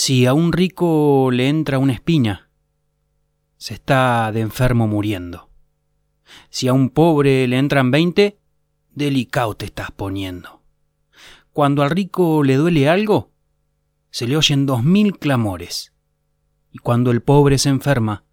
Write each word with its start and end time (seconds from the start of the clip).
Si 0.00 0.26
a 0.26 0.32
un 0.32 0.52
rico 0.52 1.28
le 1.32 1.48
entra 1.48 1.80
una 1.80 1.92
espina, 1.92 2.50
se 3.56 3.74
está 3.74 4.30
de 4.30 4.42
enfermo 4.42 4.86
muriendo. 4.86 5.50
Si 6.50 6.68
a 6.68 6.72
un 6.72 6.90
pobre 6.90 7.48
le 7.48 7.58
entran 7.58 7.90
veinte, 7.90 8.38
delicado 8.90 9.54
te 9.54 9.64
estás 9.64 9.90
poniendo. 9.90 10.62
Cuando 11.52 11.82
al 11.82 11.90
rico 11.90 12.44
le 12.44 12.54
duele 12.54 12.88
algo, 12.88 13.32
se 14.10 14.28
le 14.28 14.36
oyen 14.36 14.66
dos 14.66 14.84
mil 14.84 15.18
clamores. 15.18 15.92
Y 16.70 16.78
cuando 16.78 17.10
el 17.10 17.20
pobre 17.20 17.58
se 17.58 17.68
enferma, 17.68 18.24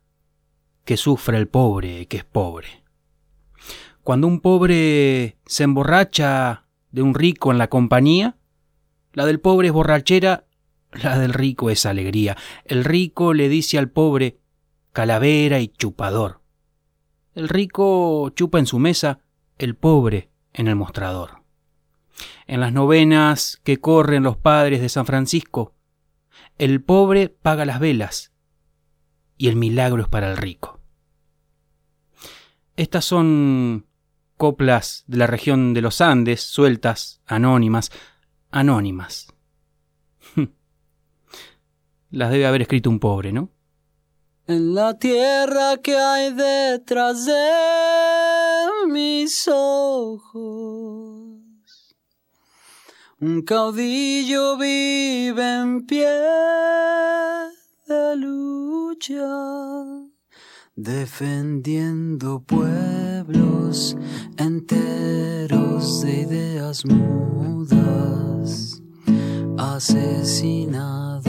que 0.84 0.98
sufra 0.98 1.40
el 1.40 1.48
pobre 1.48 2.06
que 2.06 2.18
es 2.18 2.26
pobre. 2.26 2.84
Cuando 4.04 4.28
un 4.28 4.40
pobre 4.40 5.40
se 5.48 5.64
emborracha 5.64 6.68
de 6.92 7.02
un 7.02 7.16
rico 7.16 7.52
en 7.52 7.58
la 7.58 7.70
compañía, 7.70 8.38
la 9.14 9.26
del 9.26 9.40
pobre 9.40 9.70
es 9.70 9.74
borrachera 9.74 10.46
la 11.02 11.18
del 11.20 11.34
rico 11.34 11.70
es 11.70 11.86
alegría. 11.86 12.38
El 12.64 12.84
rico 12.84 13.34
le 13.34 13.50
dice 13.50 13.78
al 13.78 13.90
pobre 13.90 14.40
calavera 14.94 15.60
y 15.60 15.68
chupador. 15.68 16.42
El 17.34 17.50
rico 17.50 18.30
chupa 18.30 18.60
en 18.60 18.66
su 18.66 18.80
mesa, 18.80 19.20
el 19.58 19.76
pobre 19.76 20.30
en 20.54 20.68
el 20.68 20.76
mostrador. 20.76 21.44
En 22.48 22.62
las 22.62 22.72
novenas 22.72 23.60
que 23.64 23.80
corren 23.80 24.24
los 24.24 24.38
padres 24.38 24.80
de 24.80 24.88
San 24.88 25.06
Francisco, 25.06 25.76
el 26.58 26.82
pobre 26.82 27.28
paga 27.28 27.66
las 27.66 27.80
velas 27.80 28.32
y 29.38 29.50
el 29.50 29.58
milagro 29.58 30.04
es 30.04 30.08
para 30.08 30.32
el 30.32 30.38
rico. 30.38 30.80
Estas 32.78 33.04
son 33.04 33.86
coplas 34.38 35.04
de 35.08 35.18
la 35.18 35.28
región 35.28 35.74
de 35.74 35.82
los 35.82 36.00
Andes, 36.00 36.42
sueltas, 36.42 37.22
anónimas, 37.26 37.92
anónimas 38.52 39.35
las 42.16 42.32
debe 42.32 42.46
haber 42.46 42.62
escrito 42.62 42.90
un 42.90 43.00
pobre, 43.00 43.32
¿no? 43.34 43.50
En 44.48 44.74
la 44.74 44.98
tierra 44.98 45.78
que 45.78 45.98
hay 45.98 46.34
detrás 46.34 47.26
de 47.26 47.42
mis 48.88 49.48
ojos, 49.48 50.36
un 53.20 53.42
caudillo 53.42 54.56
vive 54.58 55.62
en 55.62 55.86
pie 55.86 56.08
de 57.88 58.16
lucha, 58.16 59.26
defendiendo 60.76 62.42
pueblos 62.42 63.98
enteros 64.38 66.02
de 66.02 66.22
ideas 66.22 66.86
mudas, 66.86 68.75
asesinadas 69.58 71.26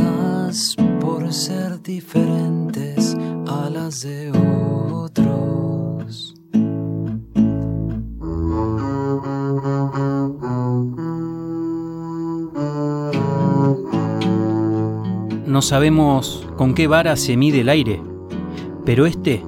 por 1.01 1.33
ser 1.33 1.83
diferentes 1.83 3.17
a 3.47 3.71
las 3.71 4.03
de 4.03 4.31
otros. 4.93 6.35
No 15.47 15.63
sabemos 15.63 16.47
con 16.57 16.75
qué 16.75 16.87
vara 16.87 17.17
se 17.17 17.37
mide 17.37 17.61
el 17.61 17.69
aire, 17.69 18.03
pero 18.85 19.07
este 19.07 19.43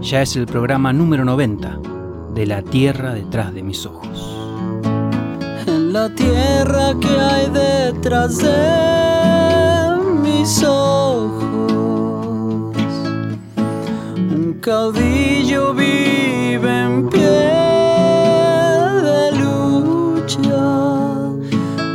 ya 0.00 0.22
es 0.22 0.34
el 0.36 0.46
programa 0.46 0.92
número 0.92 1.24
90 1.24 1.80
de 2.34 2.46
La 2.46 2.62
Tierra 2.62 3.14
detrás 3.14 3.54
de 3.54 3.62
mis 3.62 3.86
ojos. 3.86 4.33
La 5.94 6.08
tierra 6.12 6.86
que 7.00 7.08
hay 7.08 7.48
detrás 7.50 8.38
de 8.38 8.50
ojos. 10.66 11.72
Un 14.16 14.58
caudillo 14.60 15.72
vive 15.72 16.82
en 16.82 17.08
pie 17.08 17.30
de 19.08 19.32
lucha, 19.38 20.66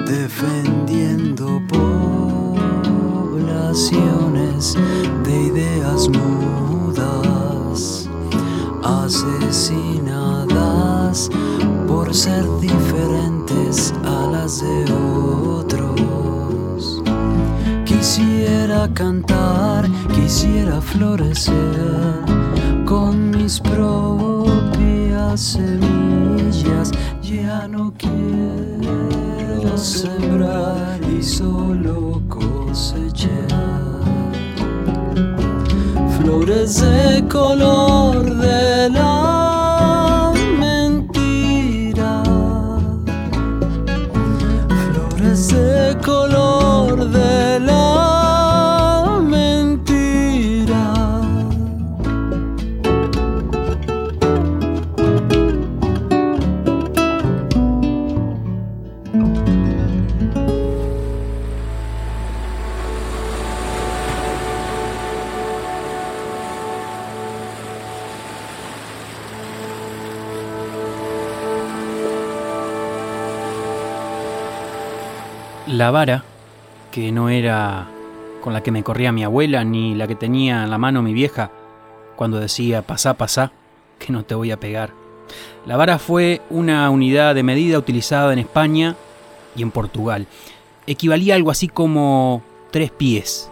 defendiendo 0.08 1.62
poblaciones 3.28 4.78
de 5.26 5.42
ideas 5.42 6.08
mudas, 6.08 7.82
asesinadas 8.82 10.00
por 11.86 12.16
ser 12.16 12.46
diferentes 12.62 12.89
de 14.58 14.84
Quisiera 17.86 18.90
cantar, 18.96 19.88
quisiera 20.16 20.82
florecer 20.82 21.54
con 22.84 23.30
mis 23.30 23.60
propias 23.60 25.40
semillas. 25.40 26.92
Ya 27.22 27.68
no 27.68 27.94
quiero 27.96 29.78
sembrar 29.78 31.00
y 31.04 31.22
solo 31.22 32.20
cosechar 32.28 33.30
flores 36.18 36.82
de 36.82 37.28
color 37.28 38.36
de 38.36 38.90
la 38.90 39.19
La 75.72 75.92
vara, 75.92 76.24
que 76.92 77.12
no 77.12 77.30
era 77.30 77.86
con 78.42 78.54
la 78.54 78.64
que 78.64 78.72
me 78.72 78.82
corría 78.82 79.12
mi 79.12 79.24
abuela 79.24 79.64
ni 79.64 79.94
la 79.94 80.08
que 80.08 80.16
tenía 80.16 80.64
en 80.64 80.72
la 80.72 80.80
mano 80.80 81.04
mi 81.04 81.14
vieja 81.14 81.52
cuando 82.16 82.40
decía 82.40 82.82
pasá, 82.82 83.14
pasá, 83.14 83.52
que 84.00 84.12
no 84.12 84.24
te 84.24 84.34
voy 84.34 84.50
a 84.50 84.60
pegar. 84.60 84.94
La 85.68 85.78
vara 85.78 86.00
fue 86.00 86.42
una 86.50 86.90
unidad 86.90 87.36
de 87.36 87.44
medida 87.44 87.78
utilizada 87.78 88.34
en 88.34 88.40
España 88.40 88.96
y 89.56 89.62
en 89.62 89.70
Portugal. 89.70 90.26
Equivalía 90.88 91.36
a 91.36 91.38
algo 91.38 91.52
así 91.52 91.68
como 91.68 92.42
tres 92.72 92.90
pies. 92.90 93.52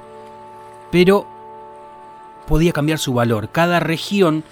Pero 0.90 1.28
podía 2.48 2.74
cambiar 2.74 2.98
su 2.98 3.14
valor. 3.14 3.50
Cada 3.52 3.80
región, 3.80 4.44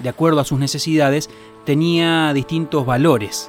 de 0.00 0.08
acuerdo 0.08 0.40
a 0.40 0.44
sus 0.44 0.58
necesidades, 0.58 1.30
tenía 1.64 2.32
distintos 2.32 2.84
valores 2.84 3.48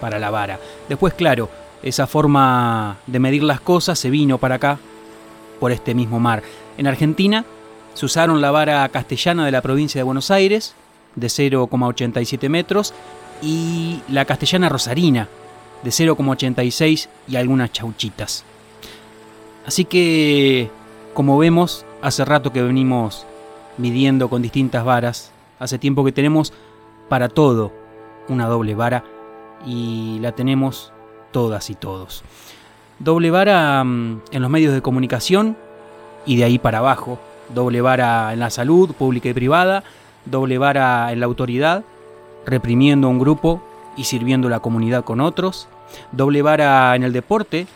para 0.00 0.20
la 0.20 0.30
vara. 0.30 0.60
Después, 0.88 1.14
claro, 1.14 1.50
esa 1.86 2.08
forma 2.08 2.96
de 3.06 3.20
medir 3.20 3.44
las 3.44 3.60
cosas 3.60 3.96
se 3.96 4.10
vino 4.10 4.38
para 4.38 4.56
acá 4.56 4.80
por 5.60 5.70
este 5.70 5.94
mismo 5.94 6.18
mar. 6.18 6.42
En 6.78 6.88
Argentina 6.88 7.44
se 7.94 8.06
usaron 8.06 8.40
la 8.40 8.50
vara 8.50 8.88
castellana 8.88 9.46
de 9.46 9.52
la 9.52 9.62
provincia 9.62 10.00
de 10.00 10.02
Buenos 10.02 10.32
Aires, 10.32 10.74
de 11.14 11.28
0,87 11.28 12.48
metros, 12.48 12.92
y 13.40 14.00
la 14.08 14.24
castellana 14.24 14.68
rosarina, 14.68 15.28
de 15.84 15.90
0,86 15.90 17.08
y 17.28 17.36
algunas 17.36 17.70
chauchitas. 17.70 18.44
Así 19.64 19.84
que, 19.84 20.68
como 21.14 21.38
vemos, 21.38 21.86
hace 22.02 22.24
rato 22.24 22.52
que 22.52 22.62
venimos 22.62 23.26
midiendo 23.78 24.28
con 24.28 24.42
distintas 24.42 24.84
varas, 24.84 25.30
hace 25.60 25.78
tiempo 25.78 26.04
que 26.04 26.10
tenemos 26.10 26.52
para 27.08 27.28
todo 27.28 27.72
una 28.28 28.48
doble 28.48 28.74
vara 28.74 29.04
y 29.64 30.18
la 30.20 30.32
tenemos 30.32 30.92
todas 31.36 31.68
y 31.68 31.74
todos. 31.74 32.24
Doble 32.98 33.30
vara 33.30 33.84
mm, 33.84 34.22
en 34.32 34.40
los 34.40 34.50
medios 34.50 34.72
de 34.72 34.80
comunicación 34.80 35.54
y 36.24 36.38
de 36.38 36.44
ahí 36.44 36.58
para 36.58 36.78
abajo. 36.78 37.18
Doble 37.54 37.82
vara 37.82 38.32
en 38.32 38.40
la 38.40 38.48
salud 38.48 38.94
pública 38.94 39.28
y 39.28 39.34
privada. 39.34 39.84
Doble 40.24 40.56
vara 40.56 41.12
en 41.12 41.20
la 41.20 41.26
autoridad, 41.26 41.84
reprimiendo 42.46 43.06
a 43.06 43.10
un 43.10 43.18
grupo 43.18 43.62
y 43.98 44.04
sirviendo 44.04 44.48
a 44.48 44.50
la 44.50 44.60
comunidad 44.60 45.04
con 45.04 45.20
otros. 45.20 45.68
Doble 46.10 46.40
vara 46.40 46.96
en 46.96 47.02
el 47.02 47.12
deporte, 47.12 47.66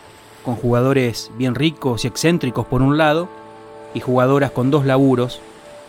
con 0.43 0.57
jugadores 0.57 1.31
bien 1.37 1.55
ricos 1.55 2.07
y 2.07 2.09
excéntricos 2.09 2.65
por 2.65 2.81
un 2.81 2.97
lado, 2.97 3.29
y 3.93 4.01
jugadoras 4.01 4.53
con 4.53 4.71
dos 4.71 4.87
laburos 4.87 5.39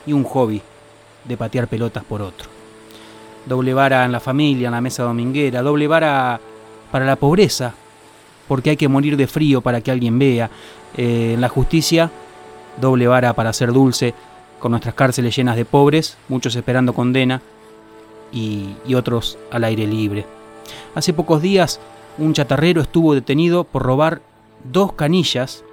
y 0.05 0.11
un 0.11 0.25
hobby 0.25 0.61
de 1.23 1.37
patear 1.37 1.69
pelotas 1.69 2.03
por 2.03 2.21
otro. 2.21 2.49
Doble 3.45 3.73
vara 3.73 4.03
en 4.03 4.11
la 4.11 4.19
familia, 4.19 4.67
en 4.67 4.73
la 4.73 4.81
mesa 4.81 5.03
dominguera, 5.03 5.61
doble 5.61 5.87
vara 5.87 6.41
para 6.91 7.05
la 7.05 7.15
pobreza, 7.15 7.73
porque 8.47 8.71
hay 8.71 8.77
que 8.77 8.87
morir 8.87 9.17
de 9.17 9.27
frío 9.27 9.61
para 9.61 9.81
que 9.81 9.91
alguien 9.91 10.19
vea. 10.19 10.49
Eh, 10.97 11.33
en 11.33 11.41
la 11.41 11.49
justicia, 11.49 12.11
doble 12.79 13.07
vara 13.07 13.33
para 13.33 13.53
ser 13.53 13.71
dulce, 13.71 14.13
con 14.59 14.71
nuestras 14.71 14.93
cárceles 14.93 15.35
llenas 15.35 15.55
de 15.55 15.65
pobres, 15.65 16.17
muchos 16.29 16.55
esperando 16.55 16.93
condena 16.93 17.41
y, 18.31 18.75
y 18.85 18.95
otros 18.95 19.37
al 19.51 19.63
aire 19.63 19.87
libre. 19.87 20.25
Hace 20.93 21.13
pocos 21.13 21.41
días, 21.41 21.79
un 22.17 22.33
chatarrero 22.33 22.81
estuvo 22.81 23.13
detenido 23.13 23.63
por 23.63 23.83
robar 23.83 24.21
dos 24.63 24.93
canillas, 24.93 25.63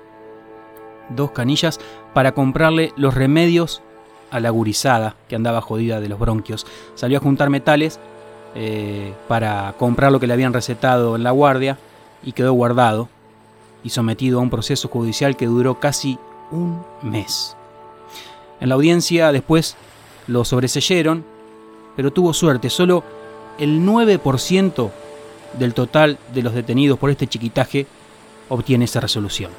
dos 1.10 1.32
canillas 1.32 1.80
para 2.14 2.32
comprarle 2.32 2.92
los 2.96 3.14
remedios 3.14 3.82
a 4.30 4.40
la 4.40 4.50
gurizada 4.50 5.16
que 5.28 5.36
andaba 5.36 5.60
jodida 5.60 6.00
de 6.00 6.08
los 6.08 6.18
bronquios. 6.18 6.66
Salió 6.94 7.18
a 7.18 7.20
juntar 7.22 7.50
metales 7.50 7.98
eh, 8.54 9.14
para 9.28 9.74
comprar 9.78 10.12
lo 10.12 10.20
que 10.20 10.26
le 10.26 10.32
habían 10.32 10.52
recetado 10.52 11.16
en 11.16 11.22
la 11.22 11.30
guardia 11.30 11.78
y 12.22 12.32
quedó 12.32 12.52
guardado 12.52 13.08
y 13.84 13.90
sometido 13.90 14.38
a 14.38 14.42
un 14.42 14.50
proceso 14.50 14.88
judicial 14.88 15.36
que 15.36 15.46
duró 15.46 15.78
casi 15.78 16.18
un 16.50 16.82
mes. 17.02 17.56
En 18.60 18.68
la 18.68 18.74
audiencia 18.74 19.30
después 19.32 19.76
lo 20.26 20.44
sobreseyeron, 20.44 21.24
pero 21.96 22.12
tuvo 22.12 22.32
suerte, 22.32 22.70
solo 22.70 23.04
el 23.58 23.80
9% 23.84 24.90
del 25.58 25.74
total 25.74 26.18
de 26.34 26.42
los 26.42 26.54
detenidos 26.54 26.98
por 26.98 27.10
este 27.10 27.26
chiquitaje 27.26 27.86
obtiene 28.48 28.84
esa 28.84 29.00
resolución. 29.00 29.50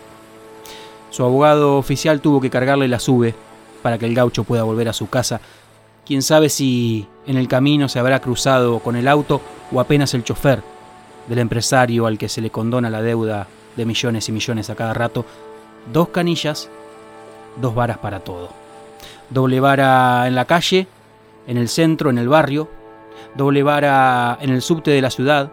Su 1.09 1.23
abogado 1.23 1.77
oficial 1.77 2.21
tuvo 2.21 2.39
que 2.39 2.49
cargarle 2.49 2.87
la 2.87 2.99
sube 2.99 3.33
para 3.81 3.97
que 3.97 4.05
el 4.05 4.15
gaucho 4.15 4.43
pueda 4.43 4.63
volver 4.63 4.89
a 4.89 4.93
su 4.93 5.09
casa. 5.09 5.41
Quién 6.09 6.23
sabe 6.23 6.49
si 6.49 7.07
en 7.27 7.37
el 7.37 7.47
camino 7.47 7.87
se 7.87 7.99
habrá 7.99 8.19
cruzado 8.19 8.79
con 8.79 8.95
el 8.95 9.07
auto 9.07 9.41
o 9.71 9.79
apenas 9.79 10.15
el 10.15 10.23
chofer 10.23 10.63
del 11.27 11.37
empresario 11.37 12.07
al 12.07 12.17
que 12.17 12.27
se 12.27 12.41
le 12.41 12.49
condona 12.49 12.89
la 12.89 13.03
deuda 13.03 13.45
de 13.75 13.85
millones 13.85 14.27
y 14.27 14.31
millones 14.31 14.71
a 14.71 14.75
cada 14.75 14.95
rato. 14.95 15.23
Dos 15.93 16.09
canillas, 16.09 16.67
dos 17.61 17.75
varas 17.75 17.99
para 17.99 18.21
todo. 18.21 18.49
Doble 19.29 19.59
vara 19.59 20.25
en 20.25 20.33
la 20.33 20.45
calle, 20.45 20.87
en 21.45 21.57
el 21.57 21.69
centro, 21.69 22.09
en 22.09 22.17
el 22.17 22.27
barrio. 22.27 22.71
Doble 23.35 23.61
vara 23.61 24.35
en 24.41 24.49
el 24.49 24.63
subte 24.63 24.89
de 24.89 25.03
la 25.03 25.11
ciudad. 25.11 25.51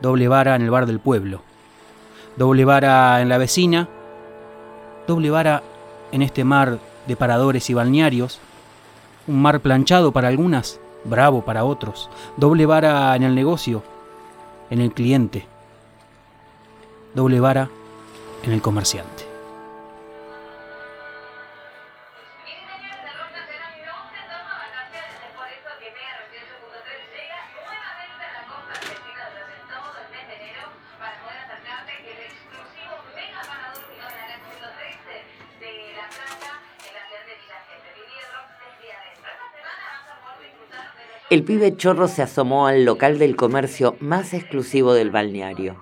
Doble 0.00 0.26
vara 0.26 0.56
en 0.56 0.62
el 0.62 0.70
bar 0.70 0.86
del 0.86 0.98
pueblo. 0.98 1.42
Doble 2.34 2.64
vara 2.64 3.22
en 3.22 3.28
la 3.28 3.38
vecina. 3.38 3.88
Doble 5.06 5.30
vara 5.30 5.62
en 6.10 6.22
este 6.22 6.42
mar 6.42 6.80
de 7.06 7.14
paradores 7.14 7.70
y 7.70 7.74
balnearios, 7.74 8.40
un 9.26 9.42
mar 9.42 9.60
planchado 9.60 10.12
para 10.12 10.28
algunas, 10.28 10.80
bravo 11.04 11.44
para 11.44 11.64
otros, 11.64 12.10
doble 12.36 12.66
vara 12.66 13.14
en 13.16 13.22
el 13.22 13.34
negocio, 13.34 13.82
en 14.70 14.80
el 14.80 14.92
cliente, 14.92 15.46
doble 17.14 17.40
vara 17.40 17.68
en 18.42 18.52
el 18.52 18.62
comerciante. 18.62 19.15
El 41.28 41.42
pibe 41.42 41.76
chorro 41.76 42.06
se 42.06 42.22
asomó 42.22 42.68
al 42.68 42.84
local 42.84 43.18
del 43.18 43.34
comercio 43.34 43.96
más 43.98 44.32
exclusivo 44.32 44.94
del 44.94 45.10
balneario. 45.10 45.74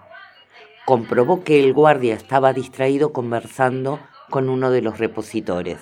Comprobó 0.86 1.44
que 1.44 1.62
el 1.62 1.74
guardia 1.74 2.14
estaba 2.14 2.54
distraído 2.54 3.12
conversando 3.12 4.00
con 4.30 4.48
uno 4.48 4.70
de 4.70 4.80
los 4.80 4.96
repositores. 4.96 5.80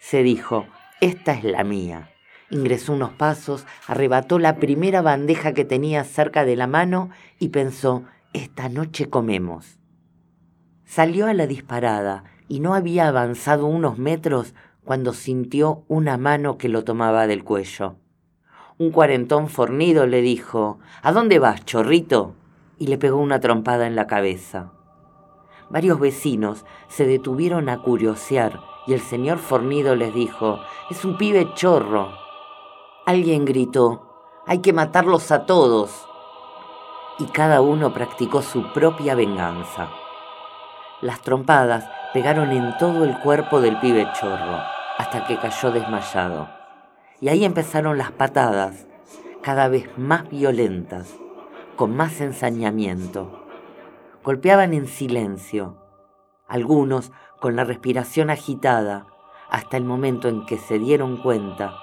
Se 0.00 0.24
dijo, 0.24 0.66
esta 1.00 1.32
es 1.32 1.44
la 1.44 1.62
mía. 1.62 2.10
Ingresó 2.50 2.94
unos 2.94 3.12
pasos, 3.12 3.66
arrebató 3.86 4.40
la 4.40 4.56
primera 4.56 5.00
bandeja 5.00 5.52
que 5.52 5.64
tenía 5.64 6.02
cerca 6.02 6.44
de 6.44 6.56
la 6.56 6.66
mano 6.66 7.10
y 7.38 7.50
pensó, 7.50 8.02
esta 8.32 8.68
noche 8.68 9.08
comemos. 9.08 9.78
Salió 10.84 11.28
a 11.28 11.34
la 11.34 11.46
disparada 11.46 12.24
y 12.48 12.58
no 12.58 12.74
había 12.74 13.06
avanzado 13.06 13.66
unos 13.66 13.98
metros 13.98 14.54
cuando 14.82 15.12
sintió 15.12 15.84
una 15.86 16.16
mano 16.18 16.58
que 16.58 16.68
lo 16.68 16.82
tomaba 16.82 17.28
del 17.28 17.44
cuello. 17.44 18.01
Un 18.82 18.90
cuarentón 18.90 19.46
fornido 19.48 20.08
le 20.08 20.22
dijo, 20.22 20.80
¿A 21.02 21.12
dónde 21.12 21.38
vas, 21.38 21.64
chorrito? 21.64 22.34
y 22.80 22.88
le 22.88 22.98
pegó 22.98 23.18
una 23.18 23.38
trompada 23.38 23.86
en 23.86 23.94
la 23.94 24.08
cabeza. 24.08 24.72
Varios 25.70 26.00
vecinos 26.00 26.64
se 26.88 27.06
detuvieron 27.06 27.68
a 27.68 27.78
curiosear 27.78 28.58
y 28.88 28.94
el 28.94 29.00
señor 29.00 29.38
fornido 29.38 29.94
les 29.94 30.12
dijo, 30.12 30.58
es 30.90 31.04
un 31.04 31.16
pibe 31.16 31.54
chorro. 31.54 32.08
Alguien 33.06 33.44
gritó, 33.44 34.42
hay 34.48 34.58
que 34.58 34.72
matarlos 34.72 35.30
a 35.30 35.46
todos. 35.46 36.08
Y 37.20 37.26
cada 37.26 37.60
uno 37.60 37.94
practicó 37.94 38.42
su 38.42 38.72
propia 38.72 39.14
venganza. 39.14 39.90
Las 41.02 41.20
trompadas 41.20 41.88
pegaron 42.12 42.50
en 42.50 42.76
todo 42.78 43.04
el 43.04 43.16
cuerpo 43.20 43.60
del 43.60 43.78
pibe 43.78 44.08
chorro, 44.20 44.58
hasta 44.98 45.24
que 45.24 45.38
cayó 45.38 45.70
desmayado. 45.70 46.61
Y 47.22 47.28
ahí 47.28 47.44
empezaron 47.44 47.98
las 47.98 48.10
patadas, 48.10 48.88
cada 49.42 49.68
vez 49.68 49.88
más 49.96 50.28
violentas, 50.28 51.14
con 51.76 51.94
más 51.94 52.20
ensañamiento. 52.20 53.44
Golpeaban 54.24 54.74
en 54.74 54.88
silencio, 54.88 55.76
algunos 56.48 57.12
con 57.38 57.54
la 57.54 57.62
respiración 57.62 58.28
agitada, 58.28 59.06
hasta 59.48 59.76
el 59.76 59.84
momento 59.84 60.28
en 60.28 60.46
que 60.46 60.58
se 60.58 60.80
dieron 60.80 61.16
cuenta 61.16 61.76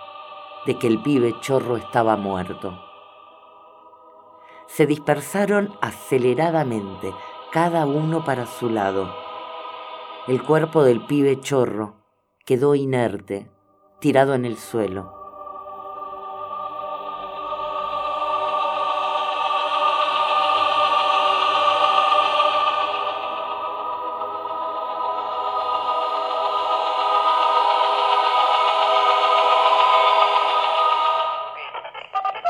de 0.65 0.77
que 0.77 0.87
el 0.87 1.01
pibe 1.03 1.33
chorro 1.39 1.77
estaba 1.77 2.17
muerto. 2.17 2.77
Se 4.67 4.87
dispersaron 4.87 5.73
aceleradamente, 5.79 7.13
cada 7.53 7.85
uno 7.85 8.25
para 8.25 8.45
su 8.45 8.69
lado. 8.69 9.09
El 10.27 10.43
cuerpo 10.43 10.83
del 10.83 11.05
pibe 11.05 11.39
chorro 11.39 11.93
quedó 12.43 12.75
inerte, 12.75 13.49
tirado 14.01 14.33
en 14.33 14.43
el 14.43 14.57
suelo. 14.57 15.18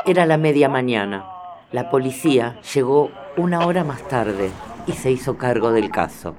Era 0.06 0.24
la 0.24 0.38
media 0.38 0.70
mañana. 0.70 1.26
La 1.72 1.90
policía 1.90 2.58
llegó 2.74 3.10
una 3.36 3.66
hora 3.66 3.84
más 3.84 4.08
tarde 4.08 4.50
y 4.86 4.92
se 4.92 5.10
hizo 5.10 5.36
cargo 5.36 5.72
del 5.72 5.90
caso. 5.90 6.34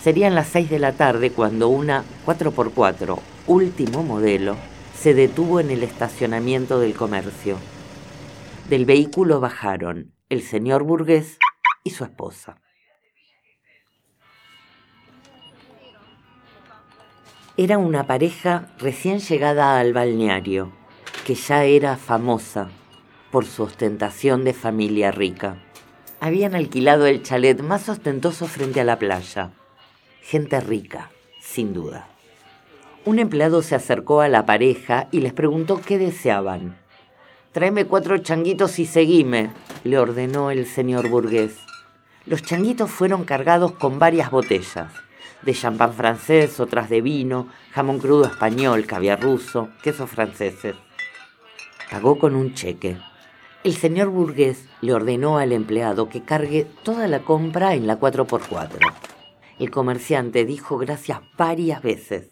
Serían 0.00 0.36
las 0.36 0.46
seis 0.46 0.70
de 0.70 0.78
la 0.78 0.92
tarde 0.92 1.32
cuando 1.32 1.68
una 1.68 2.04
4x4, 2.24 3.18
último 3.48 4.04
modelo, 4.04 4.56
se 4.94 5.12
detuvo 5.12 5.58
en 5.58 5.70
el 5.70 5.82
estacionamiento 5.82 6.78
del 6.78 6.94
comercio. 6.94 7.56
Del 8.68 8.84
vehículo 8.84 9.40
bajaron 9.40 10.12
el 10.28 10.42
señor 10.42 10.84
burgués 10.84 11.38
y 11.82 11.90
su 11.90 12.04
esposa. 12.04 12.60
Era 17.60 17.76
una 17.76 18.06
pareja 18.06 18.68
recién 18.78 19.18
llegada 19.18 19.80
al 19.80 19.92
balneario, 19.92 20.70
que 21.26 21.34
ya 21.34 21.64
era 21.64 21.96
famosa 21.96 22.68
por 23.32 23.46
su 23.46 23.64
ostentación 23.64 24.44
de 24.44 24.54
familia 24.54 25.10
rica. 25.10 25.60
Habían 26.20 26.54
alquilado 26.54 27.06
el 27.06 27.24
chalet 27.24 27.60
más 27.60 27.88
ostentoso 27.88 28.46
frente 28.46 28.80
a 28.80 28.84
la 28.84 29.00
playa. 29.00 29.50
Gente 30.22 30.60
rica, 30.60 31.10
sin 31.40 31.74
duda. 31.74 32.06
Un 33.04 33.18
empleado 33.18 33.60
se 33.62 33.74
acercó 33.74 34.20
a 34.20 34.28
la 34.28 34.46
pareja 34.46 35.08
y 35.10 35.18
les 35.18 35.32
preguntó 35.32 35.80
qué 35.80 35.98
deseaban. 35.98 36.78
Tráeme 37.50 37.86
cuatro 37.86 38.18
changuitos 38.18 38.78
y 38.78 38.86
seguime, 38.86 39.50
le 39.82 39.98
ordenó 39.98 40.52
el 40.52 40.64
señor 40.64 41.08
burgués. 41.08 41.56
Los 42.24 42.40
changuitos 42.42 42.88
fueron 42.88 43.24
cargados 43.24 43.72
con 43.72 43.98
varias 43.98 44.30
botellas 44.30 44.92
de 45.42 45.54
champán 45.54 45.92
francés, 45.92 46.60
otras 46.60 46.88
de 46.88 47.00
vino, 47.00 47.48
jamón 47.72 47.98
crudo 47.98 48.24
español, 48.26 48.86
caviar 48.86 49.20
ruso, 49.20 49.68
quesos 49.82 50.10
franceses. 50.10 50.76
Pagó 51.90 52.18
con 52.18 52.34
un 52.34 52.54
cheque. 52.54 52.98
El 53.64 53.74
señor 53.74 54.08
burgués 54.08 54.66
le 54.80 54.92
ordenó 54.92 55.38
al 55.38 55.52
empleado 55.52 56.08
que 56.08 56.22
cargue 56.22 56.66
toda 56.82 57.08
la 57.08 57.20
compra 57.20 57.74
en 57.74 57.86
la 57.86 57.98
4x4. 57.98 58.78
El 59.58 59.70
comerciante 59.70 60.44
dijo 60.44 60.78
gracias 60.78 61.20
varias 61.36 61.82
veces. 61.82 62.30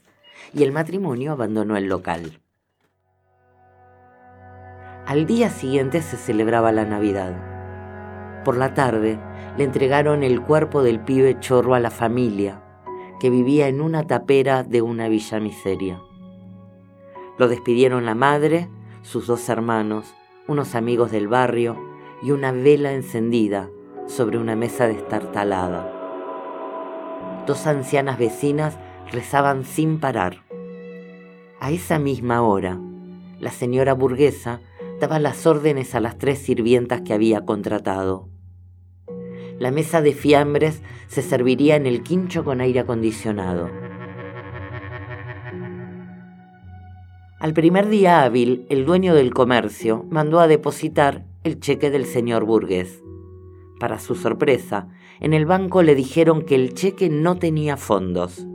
y 0.52 0.62
el 0.62 0.70
matrimonio 0.70 1.32
abandonó 1.32 1.76
el 1.76 1.86
local. 1.86 2.40
Al 5.06 5.26
día 5.26 5.50
siguiente 5.50 6.02
se 6.02 6.16
celebraba 6.16 6.72
la 6.72 6.84
Navidad. 6.84 8.42
Por 8.44 8.56
la 8.56 8.75
tarde 8.75 9.18
le 9.56 9.64
entregaron 9.64 10.22
el 10.22 10.40
cuerpo 10.42 10.82
del 10.82 11.00
pibe 11.00 11.40
chorro 11.40 11.75
a 11.75 11.80
la 11.80 11.90
familia, 11.90 12.62
que 13.20 13.30
vivía 13.30 13.68
en 13.68 13.80
una 13.80 14.06
tapera 14.06 14.62
de 14.62 14.82
una 14.82 15.08
villa 15.08 15.40
miseria. 15.40 16.00
Lo 17.38 17.49
despidieron 17.49 18.06
la 18.06 18.14
madre, 18.14 18.68
sus 19.02 19.26
dos 19.26 19.49
hermanos, 19.49 20.14
unos 20.49 20.75
amigos 20.75 21.11
del 21.11 21.28
barrio 21.28 21.76
y 22.23 22.30
una 22.30 22.52
vela 22.52 22.92
encendida 22.92 23.68
sobre 24.06 24.38
una 24.38 24.56
mesa 24.56 24.87
destartalada. 24.87 25.92
Dos 27.46 27.66
ancianas 27.66 28.18
vecinas 28.18 28.78
rezaban 29.12 29.64
sin 29.64 30.00
parar. 30.00 30.44
A 31.61 31.70
esa 31.70 31.99
misma 31.99 32.42
hora, 32.42 32.78
la 33.40 33.50
señora 33.50 33.94
burguesa 33.94 34.61
daba 35.00 35.18
las 35.18 35.46
órdenes 35.46 35.94
a 35.94 36.00
las 36.00 36.18
tres 36.18 36.38
sirvientas 36.38 37.02
que 37.02 37.12
había 37.12 37.44
contratado. 37.44 38.28
La 39.58 39.70
mesa 39.70 40.02
de 40.02 40.12
fiambres 40.12 40.82
se 41.06 41.22
serviría 41.22 41.76
en 41.76 41.86
el 41.86 42.02
quincho 42.02 42.44
con 42.44 42.60
aire 42.60 42.80
acondicionado. 42.80 43.70
Al 47.38 47.54
primer 47.54 47.88
día 47.88 48.22
hábil, 48.22 48.66
el 48.68 48.84
dueño 48.84 49.14
del 49.14 49.32
comercio 49.32 50.04
mandó 50.10 50.40
a 50.40 50.46
depositar 50.46 51.25
el 51.44 51.60
cheque 51.60 51.90
del 51.90 52.04
señor 52.04 52.44
burgués. 52.44 53.02
Para 53.78 53.98
su 53.98 54.14
sorpresa, 54.14 54.88
en 55.20 55.32
el 55.32 55.46
banco 55.46 55.82
le 55.82 55.94
dijeron 55.94 56.42
que 56.42 56.54
el 56.54 56.75
cheque 56.75 57.08
no 57.08 57.36
tenía 57.36 57.76
fondos. 57.76 58.46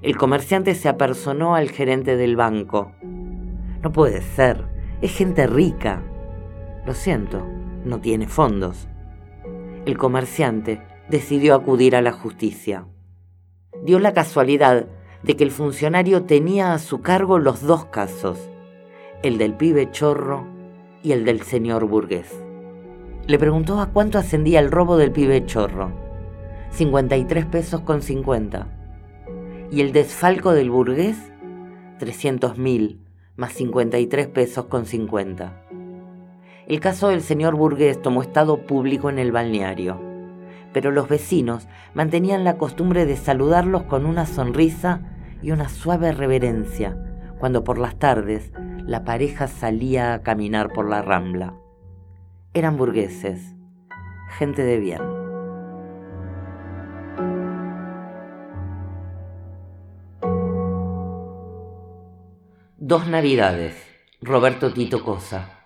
El 0.00 0.16
comerciante 0.16 0.74
se 0.74 0.88
apersonó 0.88 1.54
al 1.54 1.70
gerente 1.70 2.16
del 2.16 2.36
banco. 2.36 2.92
No 3.82 3.92
puede 3.92 4.22
ser, 4.22 4.66
es 5.00 5.14
gente 5.16 5.46
rica. 5.46 6.02
Lo 6.86 6.94
siento, 6.94 7.46
no 7.84 8.00
tiene 8.00 8.26
fondos. 8.26 8.88
El 9.84 9.98
comerciante 9.98 10.80
decidió 11.08 11.54
acudir 11.56 11.96
a 11.96 12.02
la 12.02 12.12
justicia. 12.12 12.86
Dio 13.84 13.98
la 13.98 14.12
casualidad 14.12 14.86
de 15.24 15.36
que 15.36 15.42
el 15.42 15.50
funcionario 15.50 16.22
tenía 16.22 16.72
a 16.72 16.78
su 16.78 17.00
cargo 17.00 17.38
los 17.38 17.62
dos 17.62 17.86
casos, 17.86 18.38
el 19.24 19.38
del 19.38 19.54
pibe 19.54 19.90
chorro 19.90 20.46
y 21.02 21.12
el 21.12 21.24
del 21.24 21.42
señor 21.42 21.86
burgués. 21.86 22.32
Le 23.26 23.38
preguntó 23.38 23.80
a 23.80 23.86
cuánto 23.90 24.18
ascendía 24.18 24.60
el 24.60 24.70
robo 24.70 24.96
del 24.96 25.10
pibe 25.10 25.46
chorro. 25.46 25.92
53 26.70 27.46
pesos 27.46 27.80
con 27.80 28.02
50. 28.02 28.68
Y 29.72 29.80
el 29.80 29.92
desfalco 29.92 30.52
del 30.52 30.70
burgués, 30.70 31.16
300 31.98 32.56
mil 32.56 33.00
más 33.36 33.52
53 33.54 34.28
pesos 34.28 34.66
con 34.66 34.86
50. 34.86 35.61
El 36.66 36.80
caso 36.80 37.08
del 37.08 37.22
señor 37.22 37.54
burgués 37.56 38.00
tomó 38.00 38.22
estado 38.22 38.58
público 38.66 39.10
en 39.10 39.18
el 39.18 39.32
balneario, 39.32 40.00
pero 40.72 40.90
los 40.90 41.08
vecinos 41.08 41.68
mantenían 41.94 42.44
la 42.44 42.56
costumbre 42.56 43.06
de 43.06 43.16
saludarlos 43.16 43.82
con 43.84 44.06
una 44.06 44.26
sonrisa 44.26 45.02
y 45.42 45.50
una 45.50 45.68
suave 45.68 46.12
reverencia 46.12 46.96
cuando 47.38 47.64
por 47.64 47.78
las 47.78 47.96
tardes 47.96 48.52
la 48.86 49.04
pareja 49.04 49.48
salía 49.48 50.14
a 50.14 50.22
caminar 50.22 50.72
por 50.72 50.88
la 50.88 51.02
rambla 51.02 51.54
eran 52.54 52.76
burgueses, 52.76 53.54
gente 54.36 54.62
de 54.62 54.78
bien. 54.78 55.00
Dos 62.76 63.06
Navidades, 63.06 63.74
Roberto 64.20 64.70
Tito 64.72 65.02
Cosa. 65.02 65.61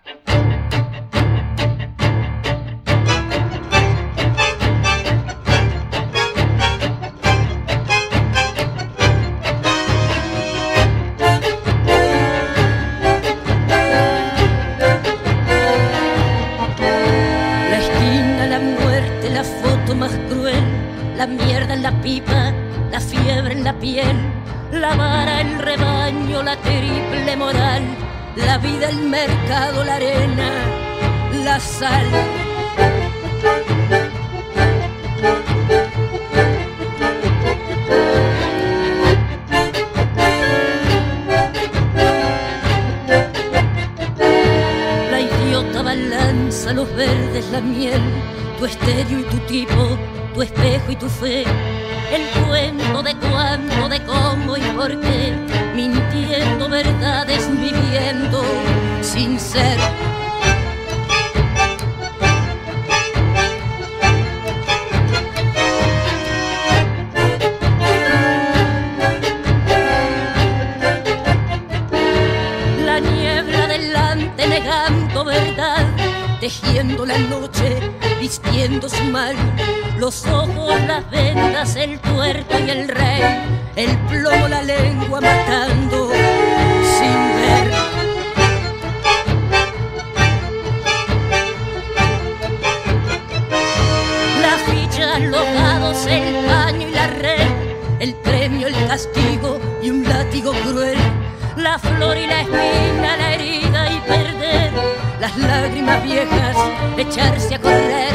viejas, 105.81 106.55
echarse 106.97 107.55
a 107.55 107.59
correr, 107.59 108.13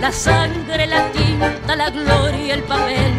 la 0.00 0.10
sangre, 0.12 0.86
la 0.86 1.10
tinta, 1.12 1.76
la 1.76 1.90
gloria, 1.90 2.54
el 2.54 2.62
papel, 2.62 3.12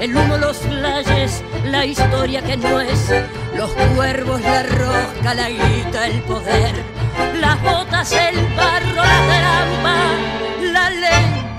el 0.00 0.16
humo, 0.16 0.36
los 0.36 0.58
playes, 0.58 1.42
la 1.64 1.84
historia 1.84 2.42
que 2.42 2.56
no 2.56 2.80
es, 2.80 3.12
los 3.56 3.70
cuervos, 3.94 4.40
la 4.40 4.62
rosca, 4.62 5.34
la 5.34 5.48
guita, 5.48 6.06
el 6.06 6.22
poder, 6.22 6.74
las 7.40 7.62
botas, 7.62 8.12
el 8.12 8.36
barro, 8.56 9.02
la 9.02 9.20
trampa, 9.26 9.96
la 10.72 10.90
ley. 10.90 11.51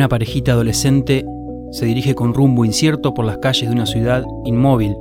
Una 0.00 0.08
parejita 0.08 0.52
adolescente 0.52 1.26
se 1.72 1.84
dirige 1.84 2.14
con 2.14 2.32
rumbo 2.32 2.64
incierto 2.64 3.12
por 3.12 3.26
las 3.26 3.36
calles 3.36 3.68
de 3.68 3.74
una 3.74 3.84
ciudad 3.84 4.24
inmóvil, 4.46 4.96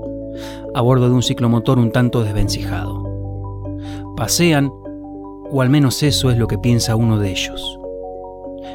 a 0.75 0.81
bordo 0.81 1.07
de 1.07 1.15
un 1.15 1.23
ciclomotor 1.23 1.79
un 1.79 1.93
tanto 1.93 2.21
desvencijado. 2.21 3.01
Pasean, 4.17 4.69
o 5.51 5.61
al 5.61 5.69
menos 5.69 6.03
eso 6.03 6.31
es 6.31 6.37
lo 6.37 6.47
que 6.47 6.57
piensa 6.57 6.97
uno 6.97 7.17
de 7.17 7.31
ellos. 7.31 7.79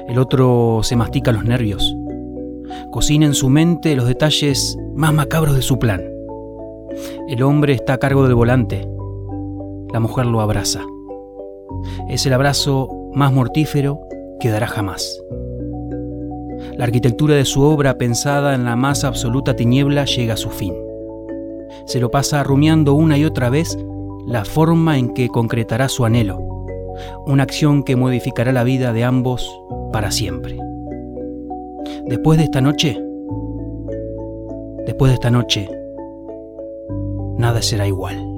El 0.09 0.19
otro 0.19 0.81
se 0.83 0.97
mastica 0.97 1.31
los 1.31 1.45
nervios. 1.45 1.95
Cocina 2.91 3.27
en 3.27 3.35
su 3.35 3.51
mente 3.51 3.95
los 3.95 4.07
detalles 4.07 4.79
más 4.95 5.13
macabros 5.13 5.55
de 5.55 5.61
su 5.61 5.79
plan. 5.79 6.03
El 7.29 7.43
hombre 7.43 7.75
está 7.75 7.93
a 7.93 7.99
cargo 7.99 8.23
del 8.23 8.35
volante. 8.35 8.89
La 9.93 10.01
mujer 10.01 10.25
lo 10.25 10.41
abraza. 10.41 10.87
Es 12.09 12.25
el 12.25 12.33
abrazo 12.33 12.89
más 13.13 13.31
mortífero 13.31 14.01
que 14.41 14.49
dará 14.49 14.67
jamás. 14.67 15.23
La 16.77 16.85
arquitectura 16.85 17.35
de 17.35 17.45
su 17.45 17.63
obra, 17.63 17.99
pensada 17.99 18.55
en 18.55 18.65
la 18.65 18.75
más 18.75 19.05
absoluta 19.05 19.55
tiniebla, 19.55 20.07
llega 20.07 20.35
a 20.35 20.37
su 20.37 20.51
fin. 20.51 20.75
Se 21.87 22.01
lo 22.01 22.11
pasa 22.11 22.43
rumiando 22.43 22.95
una 22.95 23.17
y 23.17 23.25
otra 23.25 23.49
vez 23.49 23.79
la 24.27 24.45
forma 24.45 24.99
en 24.99 25.15
que 25.15 25.29
concretará 25.29 25.89
su 25.89 26.05
anhelo, 26.05 26.39
una 27.27 27.45
acción 27.45 27.85
que 27.85 27.95
modificará 27.95 28.53
la 28.53 28.65
vida 28.65 28.93
de 28.93 29.05
ambos 29.05 29.49
para 29.93 30.11
siempre. 30.11 30.59
Después 32.07 32.39
de 32.39 32.45
esta 32.45 32.61
noche, 32.61 32.99
después 34.87 35.11
de 35.11 35.15
esta 35.15 35.31
noche, 35.31 35.69
nada 37.39 37.63
será 37.63 37.87
igual. 37.87 38.34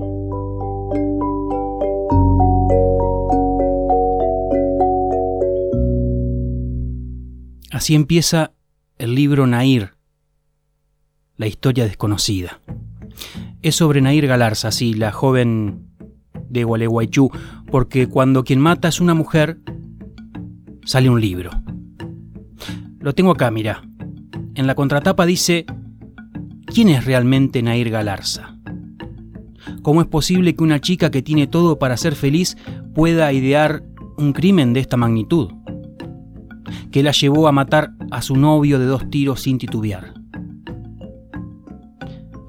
Así 7.71 7.95
empieza 7.95 8.53
el 8.99 9.15
libro 9.15 9.47
Nair, 9.47 9.95
la 11.37 11.47
historia 11.47 11.85
desconocida. 11.85 12.61
Es 13.61 13.77
sobre 13.77 14.01
Nair 14.01 14.27
Galarza, 14.27 14.71
sí, 14.71 14.95
la 14.95 15.11
joven 15.11 15.89
de 16.49 16.63
Gualeguaychú, 16.63 17.31
porque 17.71 18.07
cuando 18.07 18.45
quien 18.45 18.61
mata 18.61 18.89
es 18.89 19.01
una 19.01 19.15
mujer, 19.15 19.59
sale 20.85 21.11
un 21.11 21.21
libro. 21.21 21.51
Lo 23.01 23.15
tengo 23.15 23.33
acá, 23.33 23.51
mira. 23.51 23.83
En 24.55 24.67
la 24.67 24.77
contratapa 24.77 25.27
dice, 25.27 25.67
¿quién 26.67 26.89
es 26.89 27.05
realmente 27.05 27.63
Nair 27.63 27.91
Galarza? 27.91 28.59
¿Cómo 29.83 30.01
es 30.01 30.07
posible 30.07 30.55
que 30.55 30.63
una 30.63 30.81
chica 30.81 31.11
que 31.11 31.23
tiene 31.23 31.49
todo 31.49 31.79
para 31.79 31.97
ser 31.97 32.15
feliz 32.15 32.57
pueda 32.95 33.33
idear 33.33 33.83
un 34.17 34.33
crimen 34.33 34.73
de 34.73 34.81
esta 34.81 34.97
magnitud? 34.97 35.56
Que 36.91 37.03
la 37.03 37.13
llevó 37.13 37.49
a 37.49 37.53
matar 37.53 37.93
a 38.11 38.23
su 38.23 38.37
novio 38.37 38.79
de 38.79 38.87
dos 38.87 39.09
tiros 39.11 39.43
sin 39.43 39.59
titubear. 39.59 40.15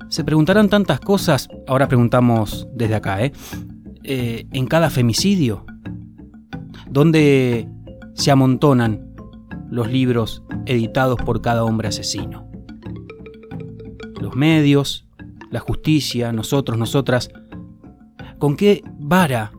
Se 0.10 0.24
preguntarán 0.24 0.70
tantas 0.70 1.00
cosas, 1.00 1.50
ahora 1.68 1.88
preguntamos 1.88 2.68
desde 2.74 2.96
acá, 2.96 3.24
¿eh? 3.24 3.34
eh 4.04 4.48
en 4.52 4.66
cada 4.66 4.90
femicidio, 4.90 5.66
¿dónde 6.90 7.68
se 8.14 8.32
amontonan 8.32 9.08
los 9.70 9.92
libros 9.92 10.44
editados 10.66 11.18
por 11.24 11.42
cada 11.42 11.64
hombre 11.64 11.88
asesino. 11.88 12.50
Los 14.20 14.36
medios, 14.36 15.08
la 15.52 15.60
justicia, 15.60 16.32
nosotros, 16.32 16.78
nosotras, 16.78 17.30
¿con 18.40 18.56
qué 18.56 18.84
vara 18.98 19.52